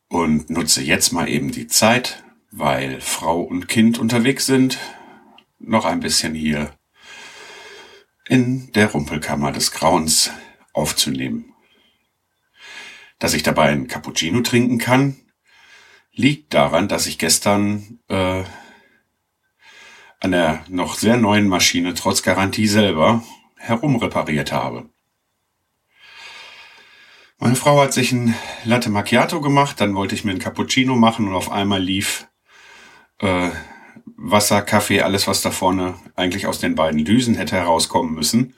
und 0.08 0.48
nutze 0.48 0.80
jetzt 0.80 1.12
mal 1.12 1.28
eben 1.28 1.52
die 1.52 1.66
Zeit, 1.66 2.24
weil 2.50 3.02
Frau 3.02 3.42
und 3.42 3.68
Kind 3.68 3.98
unterwegs 3.98 4.46
sind, 4.46 4.78
noch 5.58 5.84
ein 5.84 6.00
bisschen 6.00 6.32
hier 6.34 6.70
in 8.28 8.73
der 8.73 8.90
Rumpelkammer 8.90 9.52
des 9.52 9.73
Grauens 9.73 10.30
aufzunehmen. 10.73 11.52
Dass 13.18 13.35
ich 13.35 13.42
dabei 13.42 13.71
einen 13.71 13.88
Cappuccino 13.88 14.40
trinken 14.40 14.78
kann, 14.78 15.16
liegt 16.12 16.54
daran, 16.54 16.88
dass 16.88 17.06
ich 17.06 17.18
gestern 17.18 18.00
äh, 18.09 18.45
an 20.21 20.33
der 20.33 20.64
noch 20.68 20.97
sehr 20.97 21.16
neuen 21.16 21.49
Maschine 21.49 21.95
trotz 21.95 22.23
Garantie 22.23 22.66
selber 22.66 23.23
herumrepariert 23.56 24.52
habe. 24.52 24.88
Meine 27.38 27.56
Frau 27.56 27.80
hat 27.80 27.92
sich 27.92 28.12
ein 28.12 28.35
Latte 28.64 28.88
Macchiato 28.88 29.40
gemacht, 29.40 29.80
dann 29.80 29.95
wollte 29.95 30.14
ich 30.14 30.25
mir 30.25 30.33
ein 30.33 30.38
Cappuccino 30.38 30.97
machen 30.97 31.28
und 31.28 31.35
auf 31.35 31.50
einmal 31.50 31.83
lief 31.83 32.28
äh, 33.18 33.50
Wasser, 34.16 34.62
Kaffee, 34.62 35.02
alles 35.02 35.26
was 35.26 35.42
da 35.42 35.50
vorne 35.50 35.94
eigentlich 36.14 36.46
aus 36.46 36.60
den 36.60 36.75
beiden 36.75 37.04
Düsen 37.04 37.34
hätte 37.34 37.56
herauskommen 37.56 38.14
müssen, 38.14 38.54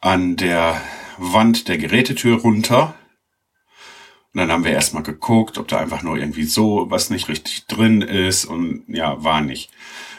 an 0.00 0.36
der 0.36 0.80
Wand 1.18 1.68
der 1.68 1.78
Gerätetür 1.78 2.38
runter. 2.38 2.94
Und 4.32 4.40
dann 4.40 4.50
haben 4.50 4.64
wir 4.64 4.72
erstmal 4.72 5.02
geguckt, 5.02 5.58
ob 5.58 5.68
da 5.68 5.78
einfach 5.78 6.02
nur 6.02 6.16
irgendwie 6.16 6.44
so 6.44 6.86
was 6.90 7.10
nicht 7.10 7.28
richtig 7.28 7.66
drin 7.66 8.02
ist 8.02 8.44
und 8.44 8.84
ja, 8.88 9.22
war 9.22 9.40
nicht. 9.40 9.70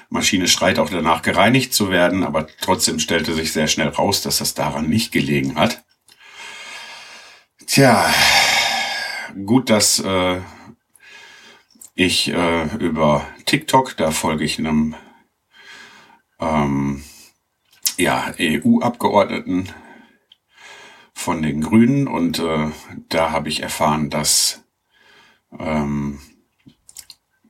Maschine 0.10 0.48
schreit 0.48 0.80
auch 0.80 0.90
danach 0.90 1.22
gereinigt 1.22 1.74
zu 1.74 1.90
werden, 1.90 2.24
aber 2.24 2.48
trotzdem 2.62 3.00
stellte 3.00 3.34
sich 3.34 3.52
sehr 3.52 3.68
schnell 3.68 3.90
raus, 3.90 4.22
dass 4.22 4.38
das 4.38 4.54
daran 4.54 4.88
nicht 4.88 5.12
gelegen 5.12 5.56
hat. 5.56 5.84
Tja, 7.66 8.14
gut, 9.46 9.70
dass 9.70 10.00
äh, 10.00 10.40
ich 11.96 12.32
äh, 12.32 12.76
über 12.78 13.26
TikTok, 13.46 13.98
da 13.98 14.12
folge 14.12 14.44
ich 14.44 14.60
einem 14.60 14.94
äh, 14.94 14.98
ähm, 16.40 17.04
ja, 17.98 18.34
EU-Abgeordneten 18.40 19.70
von 21.14 21.42
den 21.42 21.62
Grünen 21.62 22.08
und 22.08 22.40
äh, 22.40 22.70
da 23.10 23.32
habe 23.32 23.50
ich 23.50 23.62
erfahren, 23.62 24.10
dass 24.10 24.66
ähm, 25.58 26.20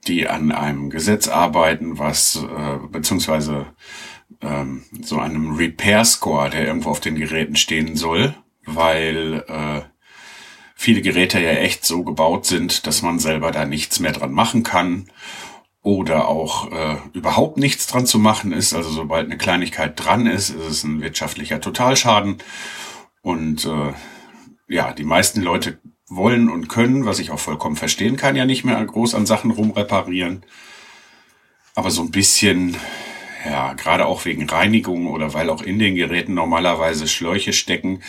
die 0.08 0.28
an 0.28 0.52
einem 0.52 0.92
Gesetz 0.92 1.28
arbeiten, 1.28 1.98
was 1.98 2.36
äh, 2.36 2.78
beziehungsweise 2.90 3.66
ähm, 4.42 4.84
so 5.02 5.18
einem 5.20 5.56
Repair 5.56 6.06
Score, 6.06 6.50
der 6.50 6.68
irgendwo 6.68 6.92
auf 6.92 7.00
den 7.00 7.16
Geräten 7.16 7.56
stehen 7.56 7.96
soll, 7.96 8.36
weil 8.66 9.44
äh, 9.48 9.82
viele 10.76 11.02
Geräte 11.02 11.40
ja 11.40 11.52
echt 11.52 11.86
so 11.86 12.04
gebaut 12.04 12.46
sind, 12.46 12.86
dass 12.86 13.02
man 13.02 13.18
selber 13.18 13.52
da 13.52 13.66
nichts 13.66 14.00
mehr 14.00 14.12
dran 14.12 14.34
machen 14.34 14.64
kann 14.64 15.10
oder 15.82 16.28
auch 16.28 16.72
äh, 16.72 16.98
überhaupt 17.14 17.58
nichts 17.58 17.88
dran 17.88 18.06
zu 18.06 18.20
machen 18.20 18.52
ist. 18.52 18.74
Also 18.74 18.90
sobald 18.90 19.26
eine 19.26 19.38
Kleinigkeit 19.38 19.94
dran 19.96 20.28
ist, 20.28 20.50
ist 20.50 20.68
es 20.68 20.84
ein 20.84 21.02
wirtschaftlicher 21.02 21.62
Totalschaden. 21.62 22.38
Und 23.22 23.66
äh, 23.66 23.94
ja, 24.68 24.94
die 24.94 25.04
meisten 25.04 25.42
Leute 25.42 25.80
wollen 26.08 26.50
und 26.50 26.68
können, 26.68 27.06
was 27.06 27.20
ich 27.20 27.32
auch 27.32 27.40
vollkommen 27.40 27.76
verstehen 27.76 28.18
kann, 28.18 28.36
ja 28.36 28.46
nicht 28.46 28.64
mehr 28.64 28.84
groß 28.84 29.16
an 29.16 29.26
Sachen 29.26 29.52
rumreparieren. 29.52 30.44
Aber 31.74 31.92
so 31.92 32.02
ein 32.02 32.12
bisschen, 32.12 32.78
ja, 33.46 33.74
gerade 33.74 34.06
auch 34.08 34.26
wegen 34.26 34.50
Reinigung 34.50 35.08
oder 35.08 35.34
weil 35.34 35.50
auch 35.50 35.62
in 35.62 35.78
den 35.78 35.96
Geräten 35.96 36.34
normalerweise 36.34 37.08
Schläuche 37.08 37.54
stecken, 37.54 38.02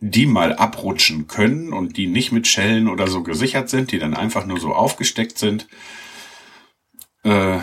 die 0.00 0.26
mal 0.26 0.54
abrutschen 0.56 1.28
können 1.28 1.72
und 1.72 1.96
die 1.96 2.06
nicht 2.06 2.32
mit 2.32 2.46
Schellen 2.46 2.88
oder 2.88 3.06
so 3.06 3.22
gesichert 3.22 3.68
sind, 3.70 3.92
die 3.92 3.98
dann 3.98 4.14
einfach 4.14 4.46
nur 4.46 4.58
so 4.58 4.74
aufgesteckt 4.74 5.38
sind. 5.38 5.68
Äh, 7.22 7.58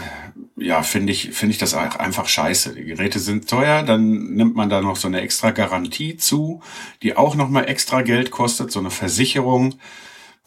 ja, 0.55 0.84
finde 0.84 1.12
ich, 1.12 1.31
finde 1.31 1.51
ich 1.51 1.57
das 1.57 1.74
einfach 1.74 2.27
scheiße. 2.27 2.75
Die 2.75 2.86
Geräte 2.86 3.19
sind 3.19 3.50
teuer, 3.50 3.84
dann 3.84 4.34
nimmt 4.34 4.55
man 4.55 4.69
da 4.69 4.81
noch 4.81 4.96
so 4.96 5.07
eine 5.07 5.22
extra 5.22 5.51
Garantie 5.51 6.17
zu, 6.17 6.62
die 7.03 7.17
auch 7.17 7.36
nochmal 7.36 7.67
extra 7.67 8.01
Geld 8.03 8.31
kostet, 8.31 8.72
so 8.72 8.79
eine 8.79 8.91
Versicherung. 8.91 9.75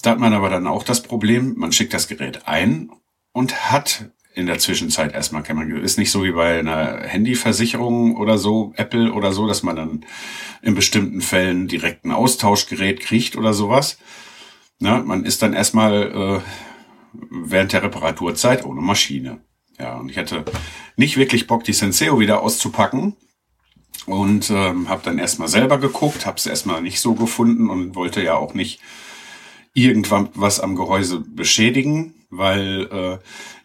Da 0.02 0.10
hat 0.10 0.18
man 0.18 0.32
aber 0.32 0.48
dann 0.48 0.66
auch 0.66 0.82
das 0.82 1.02
Problem, 1.02 1.54
man 1.56 1.72
schickt 1.72 1.92
das 1.92 2.08
Gerät 2.08 2.46
ein 2.48 2.90
und 3.32 3.70
hat 3.70 4.10
in 4.34 4.46
der 4.46 4.58
Zwischenzeit 4.58 5.12
erstmal 5.12 5.42
kann 5.42 5.56
man, 5.56 5.70
ist 5.82 5.98
nicht 5.98 6.10
so 6.10 6.24
wie 6.24 6.32
bei 6.32 6.60
einer 6.60 7.00
Handyversicherung 7.00 8.16
oder 8.16 8.38
so, 8.38 8.72
Apple 8.76 9.12
oder 9.12 9.32
so, 9.32 9.46
dass 9.46 9.62
man 9.62 9.76
dann 9.76 10.06
in 10.62 10.74
bestimmten 10.74 11.20
Fällen 11.20 11.68
direkt 11.68 12.04
ein 12.04 12.12
Austauschgerät 12.12 13.00
kriegt 13.00 13.36
oder 13.36 13.52
sowas. 13.52 13.98
Na, 14.78 15.02
man 15.02 15.24
ist 15.24 15.42
dann 15.42 15.52
erstmal 15.52 16.02
äh, 16.02 16.40
während 17.30 17.72
der 17.72 17.82
Reparaturzeit 17.82 18.64
ohne 18.64 18.80
Maschine. 18.80 19.40
Ja, 19.78 19.96
und 19.98 20.08
ich 20.08 20.18
hatte 20.18 20.44
nicht 20.96 21.16
wirklich 21.16 21.46
Bock, 21.46 21.64
die 21.64 21.72
Senseo 21.72 22.20
wieder 22.20 22.42
auszupacken. 22.42 23.16
Und 24.06 24.50
ähm, 24.50 24.88
habe 24.88 25.02
dann 25.04 25.18
erstmal 25.18 25.48
selber 25.48 25.78
geguckt, 25.78 26.24
habe 26.24 26.38
es 26.38 26.46
erstmal 26.46 26.80
nicht 26.80 27.00
so 27.00 27.14
gefunden 27.14 27.68
und 27.68 27.94
wollte 27.94 28.22
ja 28.22 28.34
auch 28.34 28.54
nicht 28.54 28.80
irgendwann 29.72 30.28
was 30.34 30.60
am 30.60 30.76
Gehäuse 30.76 31.20
beschädigen, 31.20 32.14
weil 32.30 32.88
äh, 32.90 33.18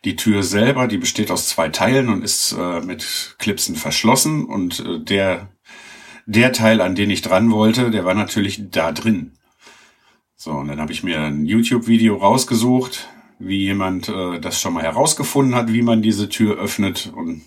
die 0.04 0.16
Tür 0.16 0.44
selber, 0.44 0.88
die 0.88 0.98
besteht 0.98 1.32
aus 1.32 1.48
zwei 1.48 1.70
Teilen 1.70 2.10
und 2.10 2.24
ist 2.24 2.54
äh, 2.54 2.82
mit 2.82 3.36
Clipsen 3.40 3.76
verschlossen 3.76 4.46
und 4.46 4.80
äh, 4.80 5.00
der 5.00 5.50
der 6.26 6.52
Teil, 6.52 6.82
an 6.82 6.96
den 6.96 7.12
ich 7.12 7.22
dran 7.22 7.52
wollte, 7.52 7.92
der 7.92 8.04
war 8.04 8.16
natürlich 8.16 8.72
da 8.72 8.92
drin. 8.92 9.34
So, 10.36 10.52
und 10.52 10.68
dann 10.68 10.80
habe 10.80 10.92
ich 10.92 11.04
mir 11.04 11.22
ein 11.22 11.46
YouTube-Video 11.46 12.18
rausgesucht, 12.18 13.08
wie 13.40 13.60
jemand 13.60 14.10
äh, 14.10 14.40
das 14.40 14.60
schon 14.60 14.74
mal 14.74 14.84
herausgefunden 14.84 15.56
hat, 15.56 15.72
wie 15.72 15.82
man 15.82 16.02
diese 16.02 16.30
Tür 16.30 16.58
öffnet. 16.58 17.12
Und 17.16 17.44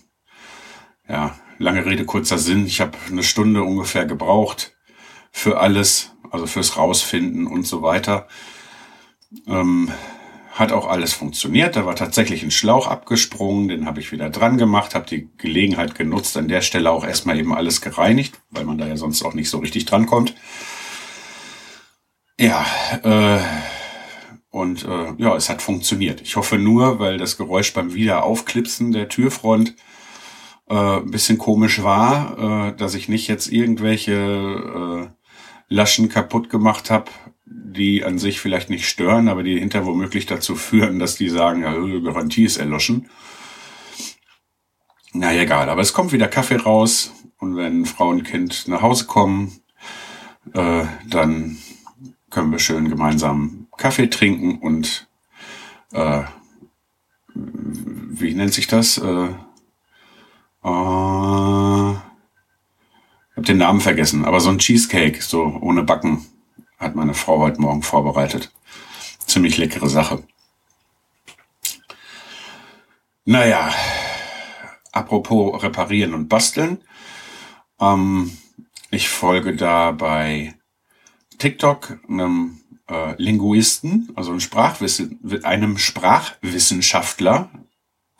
ja, 1.07 1.35
lange 1.57 1.85
Rede, 1.85 2.05
kurzer 2.05 2.37
Sinn. 2.37 2.65
Ich 2.65 2.81
habe 2.81 2.97
eine 3.09 3.23
Stunde 3.23 3.63
ungefähr 3.63 4.05
gebraucht 4.05 4.73
für 5.31 5.59
alles, 5.59 6.15
also 6.31 6.47
fürs 6.47 6.77
Rausfinden 6.77 7.47
und 7.47 7.65
so 7.65 7.81
weiter. 7.81 8.27
Ähm, 9.47 9.91
hat 10.51 10.71
auch 10.73 10.87
alles 10.87 11.13
funktioniert. 11.13 11.75
Da 11.75 11.85
war 11.85 11.95
tatsächlich 11.95 12.43
ein 12.43 12.51
Schlauch 12.51 12.87
abgesprungen, 12.87 13.69
den 13.69 13.85
habe 13.85 14.01
ich 14.01 14.11
wieder 14.11 14.29
dran 14.29 14.57
gemacht, 14.57 14.93
habe 14.93 15.05
die 15.05 15.29
Gelegenheit 15.37 15.95
genutzt, 15.95 16.35
an 16.35 16.49
der 16.49 16.61
Stelle 16.61 16.91
auch 16.91 17.05
erstmal 17.05 17.39
eben 17.39 17.53
alles 17.53 17.81
gereinigt, 17.81 18.39
weil 18.49 18.65
man 18.65 18.77
da 18.77 18.85
ja 18.85 18.97
sonst 18.97 19.23
auch 19.23 19.33
nicht 19.33 19.49
so 19.49 19.59
richtig 19.59 19.85
drankommt. 19.85 20.35
Ja, 22.37 22.65
äh, 23.03 23.39
und 24.49 24.83
äh, 24.83 25.13
ja, 25.17 25.35
es 25.35 25.49
hat 25.49 25.61
funktioniert. 25.61 26.21
Ich 26.21 26.35
hoffe 26.35 26.57
nur, 26.57 26.99
weil 26.99 27.17
das 27.17 27.37
Geräusch 27.37 27.73
beim 27.73 27.93
Wiederaufklipsen 27.93 28.91
der 28.91 29.07
Türfront 29.07 29.75
äh, 30.69 30.73
ein 30.73 31.11
bisschen 31.11 31.37
komisch 31.37 31.83
war, 31.83 32.69
äh, 32.69 32.75
dass 32.75 32.95
ich 32.95 33.09
nicht 33.09 33.27
jetzt 33.27 33.51
irgendwelche 33.51 34.13
äh, 34.13 35.18
Laschen 35.69 36.09
kaputt 36.09 36.49
gemacht 36.49 36.89
habe, 36.89 37.11
die 37.45 38.03
an 38.03 38.17
sich 38.17 38.41
vielleicht 38.41 38.69
nicht 38.69 38.87
stören, 38.87 39.27
aber 39.27 39.43
die 39.43 39.59
hinter 39.59 39.85
womöglich 39.85 40.25
dazu 40.25 40.55
führen, 40.55 40.99
dass 40.99 41.15
die 41.15 41.29
sagen, 41.29 41.61
ja, 41.61 41.73
Garantie 41.99 42.43
ist 42.43 42.57
erloschen. 42.57 43.09
Na 45.13 45.31
ja, 45.31 45.43
egal, 45.43 45.69
aber 45.69 45.81
es 45.81 45.93
kommt 45.93 46.11
wieder 46.11 46.27
Kaffee 46.27 46.57
raus 46.57 47.13
und 47.37 47.55
wenn 47.55 47.85
Frau 47.85 48.09
und 48.09 48.23
Kind 48.23 48.67
nach 48.67 48.81
Hause 48.81 49.05
kommen, 49.05 49.61
äh, 50.53 50.85
dann 51.07 51.57
können 52.29 52.51
wir 52.51 52.59
schön 52.59 52.89
gemeinsam 52.89 53.67
Kaffee 53.77 54.07
trinken 54.07 54.59
und 54.59 55.07
äh, 55.93 56.23
wie 57.33 58.33
nennt 58.33 58.53
sich 58.53 58.67
das? 58.67 58.97
Äh, 58.97 59.29
äh, 60.63 61.95
hab 63.39 63.45
den 63.45 63.57
Namen 63.57 63.79
vergessen, 63.79 64.25
aber 64.25 64.41
so 64.41 64.49
ein 64.49 64.59
Cheesecake, 64.59 65.21
so 65.21 65.57
ohne 65.61 65.81
Backen, 65.83 66.25
hat 66.77 66.95
meine 66.95 67.13
Frau 67.13 67.39
heute 67.39 67.61
Morgen 67.61 67.83
vorbereitet. 67.83 68.51
Ziemlich 69.25 69.57
leckere 69.57 69.87
Sache. 69.87 70.23
Naja, 73.23 73.73
apropos 74.91 75.63
reparieren 75.63 76.13
und 76.15 76.27
basteln. 76.27 76.79
Ähm, 77.79 78.37
ich 78.91 79.07
folge 79.07 79.55
da 79.55 79.91
bei 79.91 80.53
TikTok 81.37 81.97
einem 82.09 82.59
äh, 82.89 83.13
Linguisten, 83.21 84.11
also 84.15 84.31
einem, 84.31 84.41
Sprachwissen, 84.41 85.17
einem 85.43 85.77
Sprachwissenschaftler. 85.77 87.49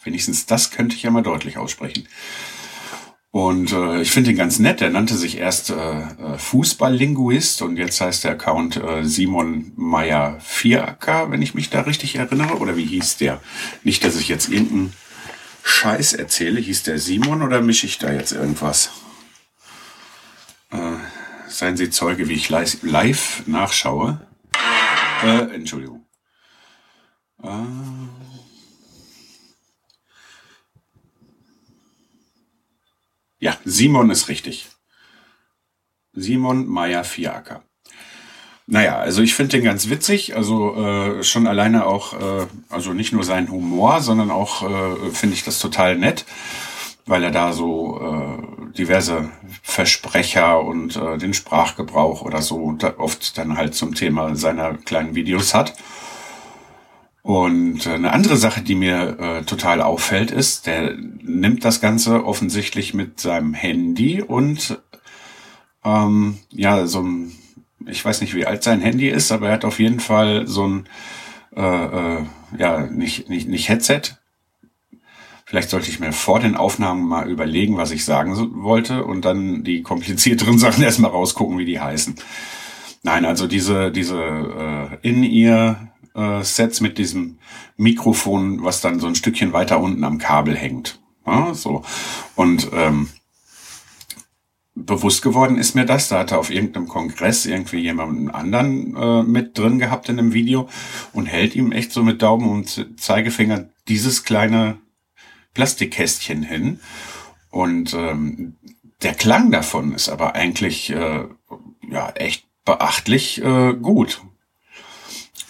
Wenigstens 0.02 0.46
das 0.46 0.72
könnte 0.72 0.96
ich 0.96 1.04
ja 1.04 1.12
mal 1.12 1.24
deutlich 1.24 1.58
aussprechen. 1.58 2.08
Und 3.32 3.72
äh, 3.74 4.02
ich 4.02 4.12
finde 4.12 4.32
ihn 4.32 4.38
ganz 4.38 4.58
nett. 4.58 4.82
Der 4.82 4.90
nannte 4.90 5.16
sich 5.16 5.38
erst 5.38 5.70
äh, 5.70 5.76
äh, 5.76 6.38
Fußballlinguist 6.38 7.62
und 7.62 7.78
jetzt 7.78 8.02
heißt 8.02 8.24
der 8.24 8.32
Account 8.32 8.78
äh, 8.78 9.04
Simon 9.04 9.72
Meyer 9.76 10.40
Vieracker, 10.42 11.30
wenn 11.30 11.44
ich 11.44 11.54
mich 11.54 11.70
da 11.70 11.82
richtig 11.82 12.16
erinnere. 12.16 12.58
Oder 12.58 12.76
wie 12.76 12.86
hieß 12.86 13.18
der? 13.18 13.40
Nicht, 13.84 14.04
dass 14.04 14.20
ich 14.20 14.30
jetzt 14.30 14.50
irgendeinen 14.50 14.94
Scheiß 15.64 16.14
erzähle. 16.14 16.60
Hieß 16.60 16.84
der 16.84 16.98
Simon 16.98 17.44
oder 17.44 17.62
mische 17.62 17.86
ich 17.86 18.00
da 18.00 18.12
jetzt 18.12 18.32
irgendwas? 18.32 18.90
Äh, 20.72 20.96
seien 21.48 21.78
Sie 21.78 21.92
Zeuge, 21.92 22.30
wie 22.30 22.34
ich 22.34 22.50
live 22.50 23.44
nachschaue. 23.46 24.22
Äh, 25.24 25.54
Entschuldigung. 25.54 26.06
Äh, 27.44 27.48
ja, 33.40 33.58
Simon 33.66 34.10
ist 34.10 34.30
richtig. 34.30 34.68
Simon 36.14 36.68
Meyer 36.68 37.04
Fiaker. 37.04 37.64
Naja, 38.68 39.00
also 39.00 39.22
ich 39.22 39.34
finde 39.34 39.58
den 39.58 39.64
ganz 39.64 39.90
witzig, 39.90 40.36
also 40.36 40.76
äh, 40.76 41.24
schon 41.24 41.48
alleine 41.48 41.86
auch, 41.86 42.14
äh, 42.14 42.48
also 42.70 42.94
nicht 42.94 43.14
nur 43.14 43.24
sein 43.24 43.50
Humor, 43.50 44.02
sondern 44.02 44.30
auch 44.30 44.62
äh, 44.62 45.10
finde 45.12 45.36
ich 45.36 45.44
das 45.44 45.60
total 45.60 45.98
nett 45.98 46.26
weil 47.10 47.24
er 47.24 47.32
da 47.32 47.54
so 47.54 48.00
äh, 48.00 48.78
diverse 48.78 49.30
Versprecher 49.64 50.62
und 50.62 50.96
äh, 50.96 51.18
den 51.18 51.34
Sprachgebrauch 51.34 52.22
oder 52.22 52.42
so 52.44 52.78
oft 52.98 53.38
dann 53.38 53.58
halt 53.58 53.74
zum 53.74 53.96
Thema 53.96 54.36
seiner 54.36 54.76
kleinen 54.76 55.16
Videos 55.16 55.56
hat. 55.56 55.74
Und 57.22 57.86
äh, 57.86 57.92
eine 57.92 58.14
andere 58.14 58.38
Sache, 58.38 58.62
die 58.62 58.76
mir 58.76 59.20
äh, 59.20 59.44
total 59.44 59.82
auffällt, 59.82 60.32
ist, 60.32 60.68
der 60.68 60.96
nimmt 60.96 61.66
das 61.66 61.82
Ganze 61.82 62.26
offensichtlich 62.26 62.94
mit 62.94 63.20
seinem 63.20 63.54
Handy 63.54 64.22
und 64.22 64.80
ähm, 65.84 66.38
ja, 66.52 66.88
so 66.88 67.02
ein, 67.02 67.32
ich 67.88 68.04
weiß 68.04 68.22
nicht, 68.22 68.36
wie 68.36 68.46
alt 68.46 68.64
sein 68.64 68.82
Handy 68.82 69.10
ist, 69.10 69.32
aber 69.32 69.48
er 69.48 69.54
hat 69.54 69.66
auf 69.66 69.80
jeden 69.80 70.00
Fall 70.00 70.48
so 70.48 70.68
ein, 70.68 70.90
äh, 71.56 71.62
äh, 71.62 72.26
ja, 72.58 72.88
nicht, 72.88 73.30
nicht, 73.30 73.48
nicht 73.48 73.70
Headset, 73.70 74.20
Vielleicht 75.50 75.72
sollte 75.72 75.90
ich 75.90 76.00
mir 76.00 76.14
vor 76.14 76.40
den 76.40 76.56
Aufnahmen 76.56 77.08
mal 77.08 77.28
überlegen, 77.28 77.76
was 77.76 77.90
ich 77.90 78.06
sagen 78.06 78.36
wollte 78.62 79.04
und 79.04 79.26
dann 79.26 79.64
die 79.64 79.82
komplizierteren 79.82 80.60
Sachen 80.60 80.84
erstmal 80.84 81.10
rausgucken, 81.10 81.58
wie 81.58 81.66
die 81.66 81.80
heißen. 81.80 82.14
Nein, 83.02 83.26
also 83.26 83.48
diese, 83.48 83.92
diese 83.92 84.20
äh, 85.02 85.10
In-Ear-Sets 85.10 85.89
äh, 86.16 86.42
mit 86.82 86.98
diesem 86.98 87.40
Mikrofon, 87.78 88.64
was 88.64 88.82
dann 88.82 89.00
so 89.00 89.08
ein 89.08 89.16
Stückchen 89.16 89.54
weiter 89.54 89.80
unten 89.80 90.04
am 90.04 90.18
Kabel 90.18 90.56
hängt. 90.56 91.00
Ja, 91.26 91.54
so. 91.54 91.84
Und 92.36 92.70
ähm, 92.74 93.10
bewusst 94.86 95.22
geworden 95.22 95.58
ist 95.58 95.76
mir 95.76 95.86
das. 95.86 96.10
Da 96.10 96.20
hat 96.20 96.32
er 96.32 96.40
auf 96.40 96.52
irgendeinem 96.52 96.88
Kongress 96.88 97.46
irgendwie 97.46 97.80
jemanden 97.80 98.30
anderen 98.30 98.96
äh, 98.96 99.24
mit 99.24 99.58
drin 99.58 99.80
gehabt 99.80 100.10
in 100.10 100.20
einem 100.20 100.34
Video 100.34 100.70
und 101.14 101.26
hält 101.26 101.56
ihm 101.56 101.72
echt 101.72 101.92
so 101.92 102.04
mit 102.04 102.22
Daumen 102.22 102.50
und 102.50 103.00
Zeigefinger 103.00 103.70
dieses 103.88 104.24
kleine 104.24 104.78
Plastikkästchen 105.54 106.44
hin. 106.44 106.80
Und 107.50 107.94
ähm, 107.94 108.56
der 109.02 109.14
Klang 109.14 109.52
davon 109.52 109.94
ist 109.94 110.10
aber 110.10 110.36
eigentlich 110.36 110.92
äh, 110.92 111.26
ja 111.90 112.10
echt 112.12 112.46
beachtlich 112.66 113.44
äh, 113.44 113.74
gut. 113.74 114.22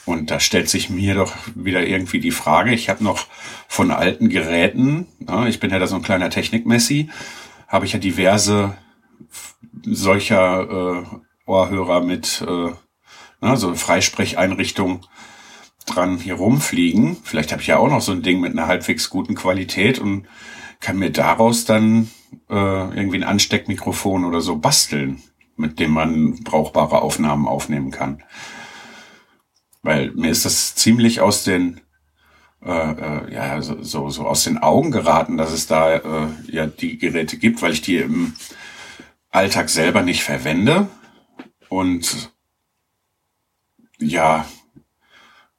Und 0.09 0.31
da 0.31 0.39
stellt 0.39 0.69
sich 0.69 0.89
mir 0.89 1.13
doch 1.13 1.35
wieder 1.53 1.85
irgendwie 1.85 2.19
die 2.19 2.31
Frage, 2.31 2.73
ich 2.73 2.89
habe 2.89 3.03
noch 3.03 3.27
von 3.67 3.91
alten 3.91 4.29
Geräten, 4.29 5.05
na, 5.19 5.47
ich 5.47 5.59
bin 5.59 5.69
ja 5.69 5.77
da 5.77 5.85
so 5.85 5.97
ein 5.97 6.01
kleiner 6.01 6.31
Technikmessi, 6.31 7.11
habe 7.67 7.85
ich 7.85 7.93
ja 7.93 7.99
diverse 7.99 8.75
solcher 9.83 11.03
äh, 11.03 11.03
Ohrhörer 11.45 12.01
mit 12.01 12.41
äh, 12.41 12.71
na, 13.39 13.55
so 13.55 13.75
Freisprecheinrichtung 13.75 15.05
dran 15.85 16.17
hier 16.17 16.33
rumfliegen. 16.33 17.17
Vielleicht 17.23 17.51
habe 17.51 17.61
ich 17.61 17.67
ja 17.67 17.77
auch 17.77 17.89
noch 17.89 18.01
so 18.01 18.11
ein 18.11 18.23
Ding 18.23 18.39
mit 18.39 18.53
einer 18.53 18.65
halbwegs 18.65 19.11
guten 19.11 19.35
Qualität 19.35 19.99
und 19.99 20.27
kann 20.79 20.97
mir 20.97 21.11
daraus 21.11 21.65
dann 21.65 22.09
äh, 22.49 22.55
irgendwie 22.55 23.17
ein 23.17 23.23
Ansteckmikrofon 23.23 24.25
oder 24.25 24.41
so 24.41 24.57
basteln, 24.57 25.21
mit 25.55 25.79
dem 25.79 25.91
man 25.91 26.43
brauchbare 26.43 27.03
Aufnahmen 27.03 27.47
aufnehmen 27.47 27.91
kann. 27.91 28.23
Weil 29.81 30.11
mir 30.11 30.31
ist 30.31 30.45
das 30.45 30.75
ziemlich 30.75 31.21
aus 31.21 31.43
den 31.43 31.81
äh, 32.63 32.71
äh, 32.71 33.33
ja 33.33 33.61
so, 33.61 34.09
so, 34.09 34.25
aus 34.25 34.43
den 34.43 34.57
Augen 34.57 34.91
geraten, 34.91 35.37
dass 35.37 35.51
es 35.51 35.67
da 35.67 35.95
äh, 35.95 36.27
ja 36.47 36.67
die 36.67 36.97
Geräte 36.97 37.37
gibt, 37.37 37.61
weil 37.61 37.71
ich 37.71 37.81
die 37.81 37.97
im 37.97 38.33
Alltag 39.29 39.69
selber 39.69 40.01
nicht 40.01 40.23
verwende 40.23 40.89
und 41.69 42.31
ja, 43.99 44.45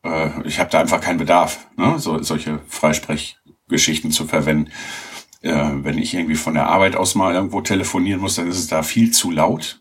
äh, 0.02 0.46
ich 0.46 0.58
habe 0.58 0.70
da 0.70 0.80
einfach 0.80 1.00
keinen 1.00 1.18
Bedarf, 1.18 1.66
ne? 1.76 1.98
so, 1.98 2.22
solche 2.22 2.60
Freisprechgeschichten 2.68 4.10
zu 4.10 4.26
verwenden. 4.26 4.70
Äh, 5.42 5.70
wenn 5.84 5.98
ich 5.98 6.14
irgendwie 6.14 6.34
von 6.34 6.54
der 6.54 6.66
Arbeit 6.68 6.96
aus 6.96 7.14
mal 7.14 7.34
irgendwo 7.34 7.60
telefonieren 7.60 8.20
muss, 8.20 8.34
dann 8.34 8.48
ist 8.48 8.58
es 8.58 8.66
da 8.66 8.82
viel 8.82 9.10
zu 9.10 9.30
laut. 9.30 9.80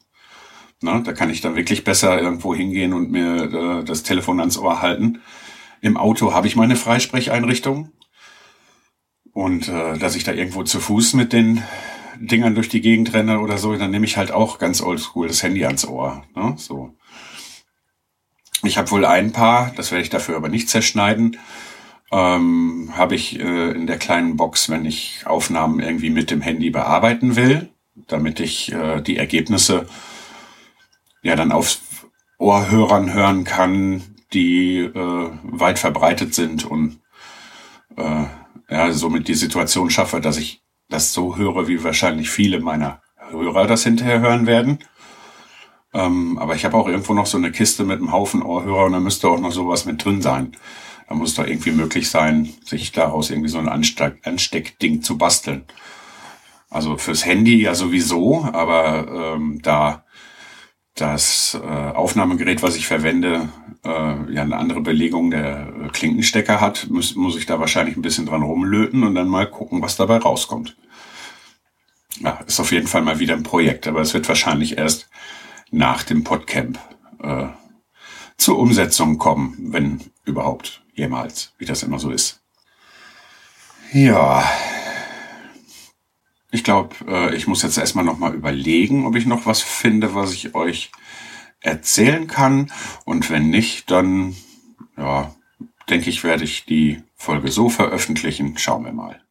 Ne? 0.81 1.01
Da 1.03 1.13
kann 1.13 1.29
ich 1.29 1.41
dann 1.41 1.55
wirklich 1.55 1.83
besser 1.83 2.21
irgendwo 2.21 2.55
hingehen 2.55 2.93
und 2.93 3.11
mir 3.11 3.81
äh, 3.81 3.83
das 3.83 4.03
Telefon 4.03 4.39
ans 4.39 4.57
Ohr 4.57 4.81
halten. 4.81 5.21
Im 5.81 5.97
Auto 5.97 6.33
habe 6.33 6.47
ich 6.47 6.55
meine 6.55 6.75
Freisprecheinrichtung. 6.75 7.91
Und 9.33 9.67
äh, 9.67 9.97
dass 9.97 10.15
ich 10.15 10.23
da 10.23 10.33
irgendwo 10.33 10.63
zu 10.63 10.79
Fuß 10.79 11.13
mit 11.13 11.33
den 11.33 11.63
Dingern 12.19 12.55
durch 12.55 12.69
die 12.69 12.81
Gegend 12.81 13.13
renne 13.13 13.39
oder 13.39 13.57
so, 13.57 13.75
dann 13.75 13.91
nehme 13.91 14.05
ich 14.05 14.17
halt 14.17 14.31
auch 14.31 14.59
ganz 14.59 14.81
oldschool 14.81 15.27
das 15.27 15.43
Handy 15.43 15.65
ans 15.65 15.85
Ohr. 15.85 16.23
Ne? 16.35 16.55
So. 16.57 16.95
Ich 18.63 18.77
habe 18.77 18.91
wohl 18.91 19.05
ein 19.05 19.31
paar, 19.31 19.71
das 19.75 19.91
werde 19.91 20.03
ich 20.03 20.09
dafür 20.09 20.35
aber 20.35 20.49
nicht 20.49 20.67
zerschneiden, 20.67 21.37
ähm, 22.11 22.91
habe 22.95 23.15
ich 23.15 23.39
äh, 23.39 23.71
in 23.71 23.87
der 23.87 23.97
kleinen 23.97 24.35
Box, 24.35 24.69
wenn 24.69 24.85
ich 24.85 25.21
Aufnahmen 25.25 25.79
irgendwie 25.79 26.09
mit 26.09 26.31
dem 26.31 26.41
Handy 26.41 26.69
bearbeiten 26.69 27.35
will, 27.35 27.69
damit 28.07 28.39
ich 28.39 28.71
äh, 28.73 29.01
die 29.01 29.17
Ergebnisse 29.17 29.87
ja 31.21 31.35
dann 31.35 31.51
auf 31.51 31.79
Ohrhörern 32.37 33.13
hören 33.13 33.43
kann, 33.43 34.15
die 34.33 34.79
äh, 34.79 35.29
weit 35.43 35.79
verbreitet 35.79 36.33
sind 36.33 36.65
und 36.65 36.99
äh, 37.97 38.25
ja, 38.69 38.91
somit 38.91 39.27
die 39.27 39.33
Situation 39.33 39.89
schaffe, 39.89 40.21
dass 40.21 40.37
ich 40.37 40.61
das 40.89 41.13
so 41.13 41.37
höre, 41.37 41.67
wie 41.67 41.83
wahrscheinlich 41.83 42.29
viele 42.29 42.59
meiner 42.59 43.01
Hörer 43.29 43.67
das 43.67 43.83
hinterher 43.83 44.19
hören 44.21 44.47
werden. 44.47 44.79
Ähm, 45.93 46.37
aber 46.37 46.55
ich 46.55 46.65
habe 46.65 46.77
auch 46.77 46.87
irgendwo 46.87 47.13
noch 47.13 47.25
so 47.25 47.37
eine 47.37 47.51
Kiste 47.51 47.83
mit 47.83 47.97
einem 47.97 48.11
Haufen 48.11 48.43
Ohrhörer 48.43 48.85
und 48.85 48.93
da 48.93 48.99
müsste 48.99 49.27
auch 49.27 49.39
noch 49.39 49.51
sowas 49.51 49.85
mit 49.85 50.03
drin 50.03 50.21
sein. 50.21 50.55
Da 51.07 51.15
muss 51.15 51.33
doch 51.33 51.45
irgendwie 51.45 51.71
möglich 51.71 52.09
sein, 52.09 52.49
sich 52.63 52.91
daraus 52.91 53.31
irgendwie 53.31 53.49
so 53.49 53.57
ein 53.57 53.67
Ansteck 53.67 54.21
Ansteckding 54.23 55.01
zu 55.01 55.17
basteln. 55.17 55.65
Also 56.69 56.97
fürs 56.97 57.25
Handy 57.25 57.61
ja 57.61 57.73
sowieso, 57.73 58.47
aber 58.53 59.33
ähm, 59.35 59.59
da 59.63 60.03
das 61.01 61.57
äh, 61.61 61.67
Aufnahmegerät, 61.67 62.61
was 62.61 62.75
ich 62.75 62.87
verwende, 62.87 63.49
äh, 63.83 63.89
ja 64.33 64.41
eine 64.41 64.57
andere 64.57 64.81
Belegung 64.81 65.31
der 65.31 65.67
äh, 65.67 65.89
Klinkenstecker 65.89 66.61
hat, 66.61 66.87
muss, 66.89 67.15
muss 67.15 67.37
ich 67.37 67.45
da 67.45 67.59
wahrscheinlich 67.59 67.95
ein 67.95 68.01
bisschen 68.01 68.25
dran 68.25 68.43
rumlöten 68.43 69.03
und 69.03 69.15
dann 69.15 69.27
mal 69.27 69.49
gucken, 69.49 69.81
was 69.81 69.95
dabei 69.95 70.17
rauskommt. 70.17 70.75
Ja, 72.19 72.39
ist 72.47 72.59
auf 72.59 72.71
jeden 72.71 72.87
Fall 72.87 73.01
mal 73.01 73.19
wieder 73.19 73.35
ein 73.35 73.43
Projekt, 73.43 73.87
aber 73.87 74.01
es 74.01 74.13
wird 74.13 74.27
wahrscheinlich 74.27 74.77
erst 74.77 75.09
nach 75.71 76.03
dem 76.03 76.23
Podcamp 76.23 76.79
äh, 77.21 77.47
zur 78.37 78.57
Umsetzung 78.57 79.17
kommen, 79.17 79.55
wenn 79.71 80.01
überhaupt 80.25 80.83
jemals, 80.93 81.53
wie 81.57 81.65
das 81.65 81.83
immer 81.83 81.99
so 81.99 82.11
ist. 82.11 82.41
Ja, 83.91 84.43
ich 86.51 86.63
glaube, 86.63 86.95
äh, 87.07 87.35
ich 87.35 87.47
muss 87.47 87.61
jetzt 87.63 87.77
erstmal 87.77 88.05
nochmal 88.05 88.33
überlegen, 88.33 89.05
ob 89.05 89.15
ich 89.15 89.25
noch 89.25 89.45
was 89.45 89.61
finde, 89.61 90.15
was 90.15 90.33
ich 90.33 90.55
euch 90.55 90.91
erzählen 91.61 92.27
kann. 92.27 92.71
Und 93.05 93.29
wenn 93.29 93.49
nicht, 93.49 93.91
dann, 93.91 94.35
ja, 94.97 95.35
denke 95.89 96.09
ich, 96.09 96.23
werde 96.23 96.43
ich 96.43 96.65
die 96.65 97.03
Folge 97.15 97.51
so 97.51 97.69
veröffentlichen. 97.69 98.57
Schauen 98.57 98.85
wir 98.85 98.93
mal. 98.93 99.21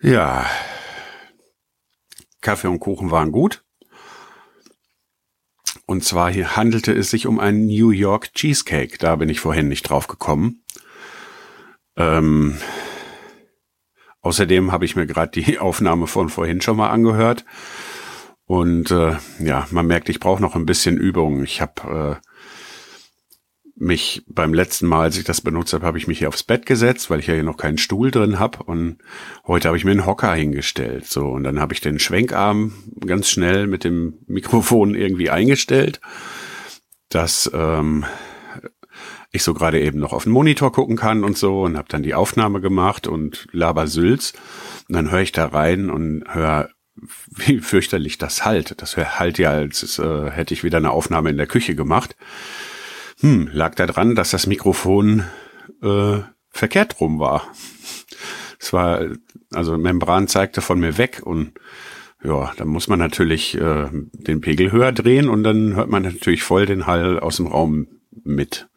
Ja, 0.00 0.46
Kaffee 2.40 2.66
und 2.66 2.80
Kuchen 2.80 3.10
waren 3.10 3.32
gut. 3.32 3.64
Und 5.86 6.04
zwar 6.04 6.32
hier 6.32 6.56
handelte 6.56 6.92
es 6.92 7.10
sich 7.10 7.26
um 7.26 7.38
einen 7.38 7.66
New 7.66 7.90
York 7.90 8.34
Cheesecake. 8.34 8.98
Da 8.98 9.16
bin 9.16 9.28
ich 9.28 9.40
vorhin 9.40 9.68
nicht 9.68 9.82
drauf 9.82 10.08
gekommen. 10.08 10.61
Ähm, 11.96 12.58
außerdem 14.20 14.72
habe 14.72 14.84
ich 14.84 14.96
mir 14.96 15.06
gerade 15.06 15.30
die 15.30 15.58
Aufnahme 15.60 16.06
von 16.06 16.28
vorhin 16.28 16.60
schon 16.60 16.76
mal 16.76 16.90
angehört. 16.90 17.44
Und 18.44 18.90
äh, 18.90 19.16
ja, 19.38 19.66
man 19.70 19.86
merkt, 19.86 20.08
ich 20.08 20.20
brauche 20.20 20.42
noch 20.42 20.56
ein 20.56 20.66
bisschen 20.66 20.96
Übung. 20.96 21.42
Ich 21.44 21.60
habe 21.60 22.20
äh, 22.20 22.28
mich 23.82 24.22
beim 24.28 24.54
letzten 24.54 24.86
Mal, 24.86 25.02
als 25.02 25.18
ich 25.18 25.24
das 25.24 25.40
benutzt 25.40 25.72
habe, 25.72 25.86
habe 25.86 25.98
ich 25.98 26.06
mich 26.06 26.18
hier 26.18 26.28
aufs 26.28 26.42
Bett 26.42 26.66
gesetzt, 26.66 27.10
weil 27.10 27.20
ich 27.20 27.26
ja 27.26 27.34
hier 27.34 27.42
noch 27.42 27.56
keinen 27.56 27.78
Stuhl 27.78 28.10
drin 28.10 28.38
habe. 28.38 28.62
Und 28.64 28.98
heute 29.46 29.68
habe 29.68 29.76
ich 29.76 29.84
mir 29.84 29.90
einen 29.92 30.06
Hocker 30.06 30.34
hingestellt. 30.34 31.06
So, 31.06 31.28
und 31.28 31.44
dann 31.44 31.58
habe 31.58 31.74
ich 31.74 31.80
den 31.80 31.98
Schwenkarm 31.98 32.72
ganz 33.04 33.28
schnell 33.28 33.66
mit 33.66 33.84
dem 33.84 34.18
Mikrofon 34.26 34.94
irgendwie 34.94 35.30
eingestellt, 35.30 36.00
dass 37.08 37.50
ähm, 37.54 38.04
ich 39.32 39.42
so 39.42 39.54
gerade 39.54 39.80
eben 39.80 39.98
noch 39.98 40.12
auf 40.12 40.24
den 40.24 40.32
Monitor 40.32 40.70
gucken 40.72 40.96
kann 40.96 41.24
und 41.24 41.38
so 41.38 41.62
und 41.62 41.76
habe 41.76 41.88
dann 41.88 42.02
die 42.02 42.14
Aufnahme 42.14 42.60
gemacht 42.60 43.06
und 43.06 43.48
laber 43.52 43.86
Sülz. 43.86 44.34
Und 44.88 44.94
dann 44.94 45.10
höre 45.10 45.22
ich 45.22 45.32
da 45.32 45.46
rein 45.46 45.90
und 45.90 46.24
höre 46.28 46.68
wie 47.34 47.60
fürchterlich 47.60 48.18
das 48.18 48.44
halt. 48.44 48.80
Das 48.82 48.96
halt 48.96 49.38
ja, 49.38 49.50
als 49.50 49.98
äh, 49.98 50.30
hätte 50.30 50.52
ich 50.52 50.62
wieder 50.62 50.76
eine 50.76 50.90
Aufnahme 50.90 51.30
in 51.30 51.38
der 51.38 51.46
Küche 51.46 51.74
gemacht. 51.74 52.14
Hm, 53.20 53.48
lag 53.52 53.74
da 53.74 53.86
dran, 53.86 54.14
dass 54.14 54.30
das 54.30 54.46
Mikrofon 54.46 55.24
äh, 55.82 56.18
verkehrt 56.50 57.00
rum 57.00 57.18
war. 57.18 57.48
Es 58.60 58.72
war, 58.72 59.06
also 59.52 59.78
Membran 59.78 60.28
zeigte 60.28 60.60
von 60.60 60.78
mir 60.78 60.98
weg 60.98 61.22
und 61.24 61.52
ja, 62.22 62.52
dann 62.56 62.68
muss 62.68 62.86
man 62.86 62.98
natürlich 62.98 63.56
äh, 63.56 63.88
den 63.90 64.40
Pegel 64.40 64.70
höher 64.70 64.92
drehen 64.92 65.28
und 65.28 65.42
dann 65.42 65.74
hört 65.74 65.88
man 65.88 66.02
natürlich 66.02 66.42
voll 66.42 66.66
den 66.66 66.86
Hall 66.86 67.18
aus 67.18 67.36
dem 67.36 67.46
Raum 67.46 67.88
mit. 68.22 68.68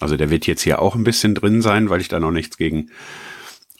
Also 0.00 0.16
der 0.16 0.30
wird 0.30 0.46
jetzt 0.46 0.62
hier 0.62 0.80
auch 0.80 0.94
ein 0.94 1.04
bisschen 1.04 1.34
drin 1.34 1.62
sein, 1.62 1.88
weil 1.88 2.00
ich 2.00 2.08
da 2.08 2.20
noch 2.20 2.30
nichts 2.30 2.56
gegen 2.56 2.90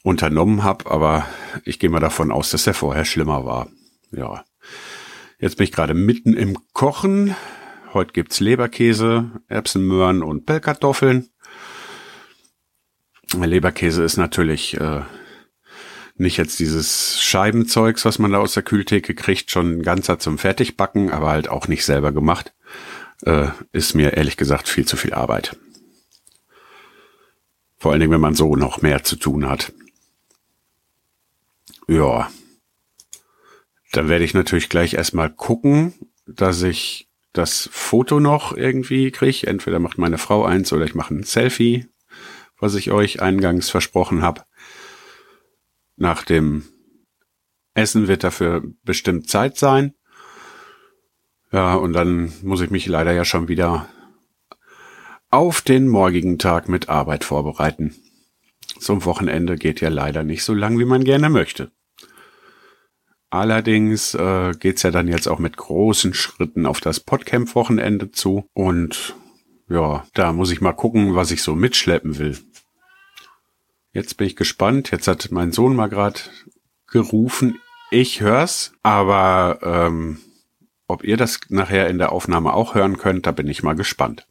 unternommen 0.02 0.62
habe, 0.62 0.90
aber 0.90 1.26
ich 1.64 1.78
gehe 1.78 1.90
mal 1.90 2.00
davon 2.00 2.30
aus, 2.30 2.50
dass 2.50 2.64
der 2.64 2.74
vorher 2.74 3.04
schlimmer 3.04 3.44
war. 3.44 3.68
Ja. 4.12 4.44
Jetzt 5.38 5.56
bin 5.56 5.64
ich 5.64 5.72
gerade 5.72 5.94
mitten 5.94 6.34
im 6.34 6.56
Kochen. 6.72 7.34
Heute 7.92 8.12
gibt's 8.12 8.40
Leberkäse, 8.40 9.30
Erbsenmöhren 9.48 10.22
und 10.22 10.46
Pellkartoffeln. 10.46 11.28
Leberkäse 13.34 14.02
ist 14.04 14.16
natürlich 14.16 14.80
äh, 14.80 15.02
nicht 16.16 16.36
jetzt 16.36 16.58
dieses 16.58 17.20
Scheibenzeugs, 17.20 18.04
was 18.04 18.18
man 18.18 18.32
da 18.32 18.38
aus 18.38 18.54
der 18.54 18.62
Kühltheke 18.62 19.14
kriegt, 19.14 19.50
schon 19.50 19.78
ein 19.78 19.82
ganzer 19.82 20.18
zum 20.18 20.38
Fertigbacken, 20.38 21.10
aber 21.10 21.28
halt 21.28 21.48
auch 21.48 21.68
nicht 21.68 21.84
selber 21.84 22.12
gemacht. 22.12 22.54
Äh, 23.22 23.48
ist 23.72 23.94
mir 23.94 24.14
ehrlich 24.14 24.36
gesagt 24.36 24.68
viel 24.68 24.86
zu 24.86 24.96
viel 24.96 25.14
Arbeit. 25.14 25.56
Vor 27.78 27.92
allen 27.92 28.00
Dingen, 28.00 28.12
wenn 28.12 28.20
man 28.20 28.34
so 28.34 28.56
noch 28.56 28.82
mehr 28.82 29.04
zu 29.04 29.16
tun 29.16 29.48
hat. 29.48 29.72
Ja. 31.88 32.30
Dann 33.92 34.08
werde 34.08 34.24
ich 34.24 34.34
natürlich 34.34 34.68
gleich 34.68 34.94
erstmal 34.94 35.30
gucken, 35.30 35.94
dass 36.26 36.62
ich 36.62 37.08
das 37.32 37.68
Foto 37.72 38.18
noch 38.18 38.56
irgendwie 38.56 39.10
kriege. 39.10 39.46
Entweder 39.46 39.78
macht 39.78 39.98
meine 39.98 40.18
Frau 40.18 40.44
eins 40.44 40.72
oder 40.72 40.84
ich 40.84 40.94
mache 40.94 41.14
ein 41.14 41.22
Selfie 41.22 41.86
was 42.58 42.74
ich 42.74 42.90
euch 42.90 43.20
eingangs 43.20 43.70
versprochen 43.70 44.22
habe. 44.22 44.42
Nach 45.96 46.22
dem 46.24 46.64
Essen 47.74 48.08
wird 48.08 48.24
dafür 48.24 48.62
bestimmt 48.82 49.28
Zeit 49.28 49.58
sein. 49.58 49.94
Ja, 51.52 51.74
und 51.74 51.92
dann 51.92 52.32
muss 52.42 52.60
ich 52.60 52.70
mich 52.70 52.86
leider 52.86 53.12
ja 53.12 53.24
schon 53.24 53.48
wieder 53.48 53.88
auf 55.36 55.60
den 55.60 55.86
morgigen 55.86 56.38
Tag 56.38 56.66
mit 56.66 56.88
Arbeit 56.88 57.22
vorbereiten. 57.22 57.94
Zum 58.80 59.04
Wochenende 59.04 59.56
geht 59.56 59.82
ja 59.82 59.90
leider 59.90 60.22
nicht 60.22 60.42
so 60.42 60.54
lang, 60.54 60.78
wie 60.78 60.86
man 60.86 61.04
gerne 61.04 61.28
möchte. 61.28 61.70
Allerdings 63.28 64.14
äh, 64.14 64.54
geht's 64.58 64.82
ja 64.82 64.90
dann 64.90 65.08
jetzt 65.08 65.26
auch 65.26 65.38
mit 65.38 65.58
großen 65.58 66.14
Schritten 66.14 66.64
auf 66.64 66.80
das 66.80 67.00
Podcamp-Wochenende 67.00 68.12
zu. 68.12 68.48
Und 68.54 69.14
ja, 69.68 70.06
da 70.14 70.32
muss 70.32 70.50
ich 70.52 70.62
mal 70.62 70.72
gucken, 70.72 71.14
was 71.14 71.30
ich 71.30 71.42
so 71.42 71.54
mitschleppen 71.54 72.16
will. 72.16 72.38
Jetzt 73.92 74.16
bin 74.16 74.28
ich 74.28 74.36
gespannt. 74.36 74.90
Jetzt 74.90 75.06
hat 75.06 75.28
mein 75.32 75.52
Sohn 75.52 75.76
mal 75.76 75.88
gerade 75.88 76.18
gerufen. 76.86 77.60
Ich 77.90 78.22
hör's, 78.22 78.72
aber 78.82 79.58
ähm, 79.62 80.16
ob 80.88 81.04
ihr 81.04 81.18
das 81.18 81.40
nachher 81.50 81.88
in 81.90 81.98
der 81.98 82.12
Aufnahme 82.12 82.54
auch 82.54 82.74
hören 82.74 82.96
könnt, 82.96 83.26
da 83.26 83.32
bin 83.32 83.48
ich 83.48 83.62
mal 83.62 83.76
gespannt 83.76 84.26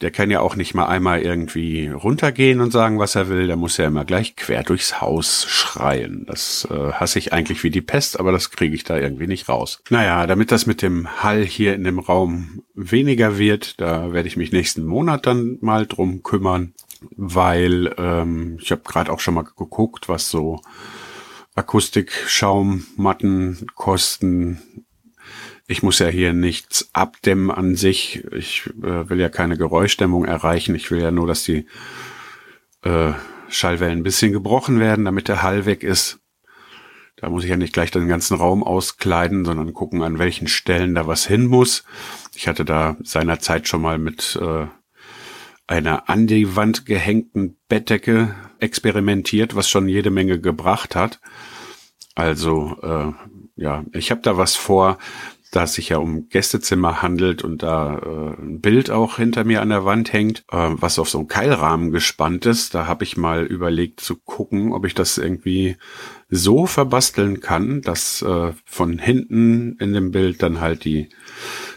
der 0.00 0.10
kann 0.10 0.30
ja 0.30 0.40
auch 0.40 0.56
nicht 0.56 0.74
mal 0.74 0.86
einmal 0.86 1.20
irgendwie 1.20 1.88
runtergehen 1.88 2.60
und 2.60 2.70
sagen, 2.70 2.98
was 2.98 3.14
er 3.14 3.28
will. 3.28 3.46
Der 3.46 3.56
muss 3.56 3.76
ja 3.76 3.86
immer 3.86 4.06
gleich 4.06 4.34
quer 4.34 4.62
durchs 4.62 4.98
Haus 5.00 5.44
schreien. 5.46 6.24
Das 6.26 6.66
äh, 6.70 6.92
hasse 6.92 7.18
ich 7.18 7.34
eigentlich 7.34 7.62
wie 7.64 7.70
die 7.70 7.82
Pest, 7.82 8.18
aber 8.18 8.32
das 8.32 8.50
kriege 8.50 8.74
ich 8.74 8.84
da 8.84 8.96
irgendwie 8.96 9.26
nicht 9.26 9.46
raus. 9.48 9.82
Naja, 9.90 10.26
damit 10.26 10.52
das 10.52 10.64
mit 10.66 10.80
dem 10.80 11.22
Hall 11.22 11.44
hier 11.44 11.74
in 11.74 11.84
dem 11.84 11.98
Raum 11.98 12.62
weniger 12.74 13.36
wird, 13.38 13.78
da 13.80 14.12
werde 14.12 14.28
ich 14.28 14.38
mich 14.38 14.52
nächsten 14.52 14.86
Monat 14.86 15.26
dann 15.26 15.58
mal 15.60 15.86
drum 15.86 16.22
kümmern, 16.22 16.72
weil 17.16 17.94
ähm, 17.98 18.56
ich 18.60 18.70
habe 18.72 18.82
gerade 18.84 19.12
auch 19.12 19.20
schon 19.20 19.34
mal 19.34 19.44
geguckt, 19.44 20.08
was 20.08 20.30
so 20.30 20.62
Akustik-Schaummatten 21.54 23.66
kosten 23.74 24.62
ich 25.70 25.84
muss 25.84 26.00
ja 26.00 26.08
hier 26.08 26.32
nichts 26.32 26.90
abdämmen 26.94 27.48
an 27.52 27.76
sich. 27.76 28.24
Ich 28.32 28.66
äh, 28.82 29.08
will 29.08 29.20
ja 29.20 29.28
keine 29.28 29.56
Geräuschdämmung 29.56 30.24
erreichen. 30.24 30.74
Ich 30.74 30.90
will 30.90 31.00
ja 31.00 31.12
nur, 31.12 31.28
dass 31.28 31.44
die 31.44 31.66
äh, 32.82 33.12
Schallwellen 33.48 34.00
ein 34.00 34.02
bisschen 34.02 34.32
gebrochen 34.32 34.80
werden, 34.80 35.04
damit 35.04 35.28
der 35.28 35.44
Hall 35.44 35.66
weg 35.66 35.84
ist. 35.84 36.18
Da 37.14 37.30
muss 37.30 37.44
ich 37.44 37.50
ja 37.50 37.56
nicht 37.56 37.72
gleich 37.72 37.92
den 37.92 38.08
ganzen 38.08 38.36
Raum 38.36 38.64
auskleiden, 38.64 39.44
sondern 39.44 39.72
gucken, 39.72 40.02
an 40.02 40.18
welchen 40.18 40.48
Stellen 40.48 40.96
da 40.96 41.06
was 41.06 41.24
hin 41.24 41.46
muss. 41.46 41.84
Ich 42.34 42.48
hatte 42.48 42.64
da 42.64 42.96
seinerzeit 43.04 43.68
schon 43.68 43.82
mal 43.82 43.98
mit 43.98 44.36
äh, 44.42 44.66
einer 45.68 46.08
an 46.08 46.26
die 46.26 46.56
Wand 46.56 46.84
gehängten 46.84 47.58
Bettdecke 47.68 48.34
experimentiert, 48.58 49.54
was 49.54 49.70
schon 49.70 49.86
jede 49.86 50.10
Menge 50.10 50.40
gebracht 50.40 50.96
hat. 50.96 51.20
Also 52.16 52.76
äh, 52.82 53.12
ja, 53.54 53.84
ich 53.92 54.10
habe 54.10 54.22
da 54.22 54.36
was 54.36 54.56
vor, 54.56 54.98
da 55.50 55.64
es 55.64 55.74
sich 55.74 55.88
ja 55.88 55.98
um 55.98 56.28
Gästezimmer 56.28 57.02
handelt 57.02 57.42
und 57.42 57.62
da 57.62 57.98
äh, 57.98 58.40
ein 58.40 58.60
Bild 58.60 58.90
auch 58.90 59.16
hinter 59.16 59.44
mir 59.44 59.62
an 59.62 59.70
der 59.70 59.84
Wand 59.84 60.12
hängt, 60.12 60.44
äh, 60.50 60.56
was 60.70 60.98
auf 60.98 61.08
so 61.08 61.18
einem 61.18 61.28
Keilrahmen 61.28 61.90
gespannt 61.90 62.46
ist. 62.46 62.74
Da 62.74 62.86
habe 62.86 63.04
ich 63.04 63.16
mal 63.16 63.44
überlegt 63.44 64.00
zu 64.00 64.16
gucken, 64.16 64.72
ob 64.72 64.86
ich 64.86 64.94
das 64.94 65.18
irgendwie 65.18 65.76
so 66.28 66.66
verbasteln 66.66 67.40
kann, 67.40 67.82
dass 67.82 68.22
äh, 68.22 68.52
von 68.64 68.98
hinten 68.98 69.76
in 69.80 69.92
dem 69.92 70.12
Bild 70.12 70.42
dann 70.42 70.60
halt 70.60 70.84
die 70.84 71.08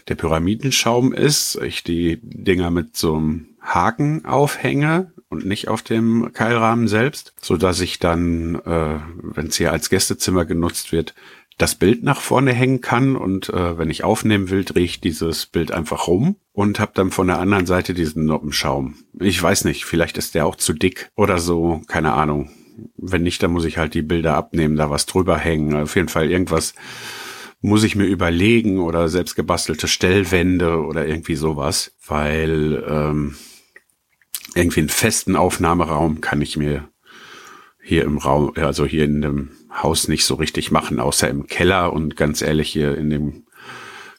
der 0.08 0.14
Pyramidenschaum 0.14 1.12
ist, 1.12 1.56
ich 1.62 1.82
die 1.82 2.20
Dinger 2.22 2.70
mit 2.70 2.96
so 2.96 3.16
einem 3.16 3.48
Haken 3.60 4.24
aufhänge 4.24 5.12
und 5.28 5.46
nicht 5.46 5.68
auf 5.68 5.82
dem 5.82 6.32
Keilrahmen 6.32 6.86
selbst, 6.88 7.34
so 7.40 7.56
dass 7.56 7.80
ich 7.80 7.98
dann, 7.98 8.56
äh, 8.56 9.00
wenn 9.22 9.46
es 9.46 9.56
hier 9.56 9.72
als 9.72 9.90
Gästezimmer 9.90 10.44
genutzt 10.44 10.92
wird, 10.92 11.14
das 11.58 11.76
Bild 11.76 12.02
nach 12.02 12.20
vorne 12.20 12.52
hängen 12.52 12.80
kann 12.80 13.16
und 13.16 13.48
äh, 13.48 13.78
wenn 13.78 13.90
ich 13.90 14.02
aufnehmen 14.02 14.50
will, 14.50 14.64
drehe 14.64 14.84
ich 14.84 15.00
dieses 15.00 15.46
Bild 15.46 15.70
einfach 15.70 16.08
rum 16.08 16.36
und 16.52 16.80
habe 16.80 16.92
dann 16.94 17.10
von 17.10 17.28
der 17.28 17.38
anderen 17.38 17.66
Seite 17.66 17.94
diesen 17.94 18.24
Noppenschaum. 18.24 18.96
Ich 19.20 19.40
weiß 19.40 19.64
nicht, 19.64 19.84
vielleicht 19.84 20.18
ist 20.18 20.34
der 20.34 20.46
auch 20.46 20.56
zu 20.56 20.72
dick 20.72 21.10
oder 21.16 21.38
so, 21.38 21.82
keine 21.86 22.14
Ahnung. 22.14 22.50
Wenn 22.96 23.22
nicht, 23.22 23.42
dann 23.42 23.52
muss 23.52 23.64
ich 23.64 23.78
halt 23.78 23.94
die 23.94 24.02
Bilder 24.02 24.34
abnehmen, 24.34 24.76
da 24.76 24.90
was 24.90 25.06
drüber 25.06 25.38
hängen. 25.38 25.76
Auf 25.76 25.94
jeden 25.94 26.08
Fall 26.08 26.28
irgendwas 26.28 26.74
muss 27.60 27.84
ich 27.84 27.96
mir 27.96 28.04
überlegen 28.04 28.80
oder 28.80 29.08
selbst 29.08 29.36
gebastelte 29.36 29.88
Stellwände 29.88 30.84
oder 30.84 31.06
irgendwie 31.06 31.36
sowas, 31.36 31.92
weil 32.06 32.84
ähm, 32.86 33.36
irgendwie 34.54 34.80
einen 34.80 34.88
festen 34.88 35.36
Aufnahmeraum 35.36 36.20
kann 36.20 36.42
ich 36.42 36.56
mir 36.56 36.88
hier 37.82 38.04
im 38.04 38.18
Raum, 38.18 38.52
also 38.56 38.84
hier 38.84 39.04
in 39.04 39.22
dem 39.22 39.50
Haus 39.74 40.08
nicht 40.08 40.24
so 40.24 40.34
richtig 40.36 40.70
machen, 40.70 41.00
außer 41.00 41.28
im 41.28 41.46
Keller. 41.46 41.92
Und 41.92 42.16
ganz 42.16 42.42
ehrlich, 42.42 42.70
hier 42.70 42.96
in 42.96 43.10
dem 43.10 43.46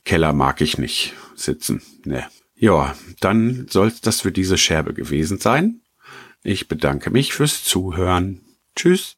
Keller 0.03 0.33
mag 0.33 0.61
ich 0.61 0.77
nicht 0.77 1.13
sitzen. 1.35 1.81
Ne. 2.03 2.25
Ja, 2.55 2.95
dann 3.19 3.67
soll 3.69 3.91
das 4.01 4.21
für 4.21 4.31
diese 4.31 4.57
Scherbe 4.57 4.93
gewesen 4.93 5.39
sein. 5.39 5.81
Ich 6.43 6.67
bedanke 6.67 7.09
mich 7.09 7.33
fürs 7.33 7.63
Zuhören. 7.63 8.41
Tschüss. 8.75 9.17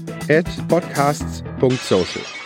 at 0.29 0.45
podcasts.social. 0.67 2.40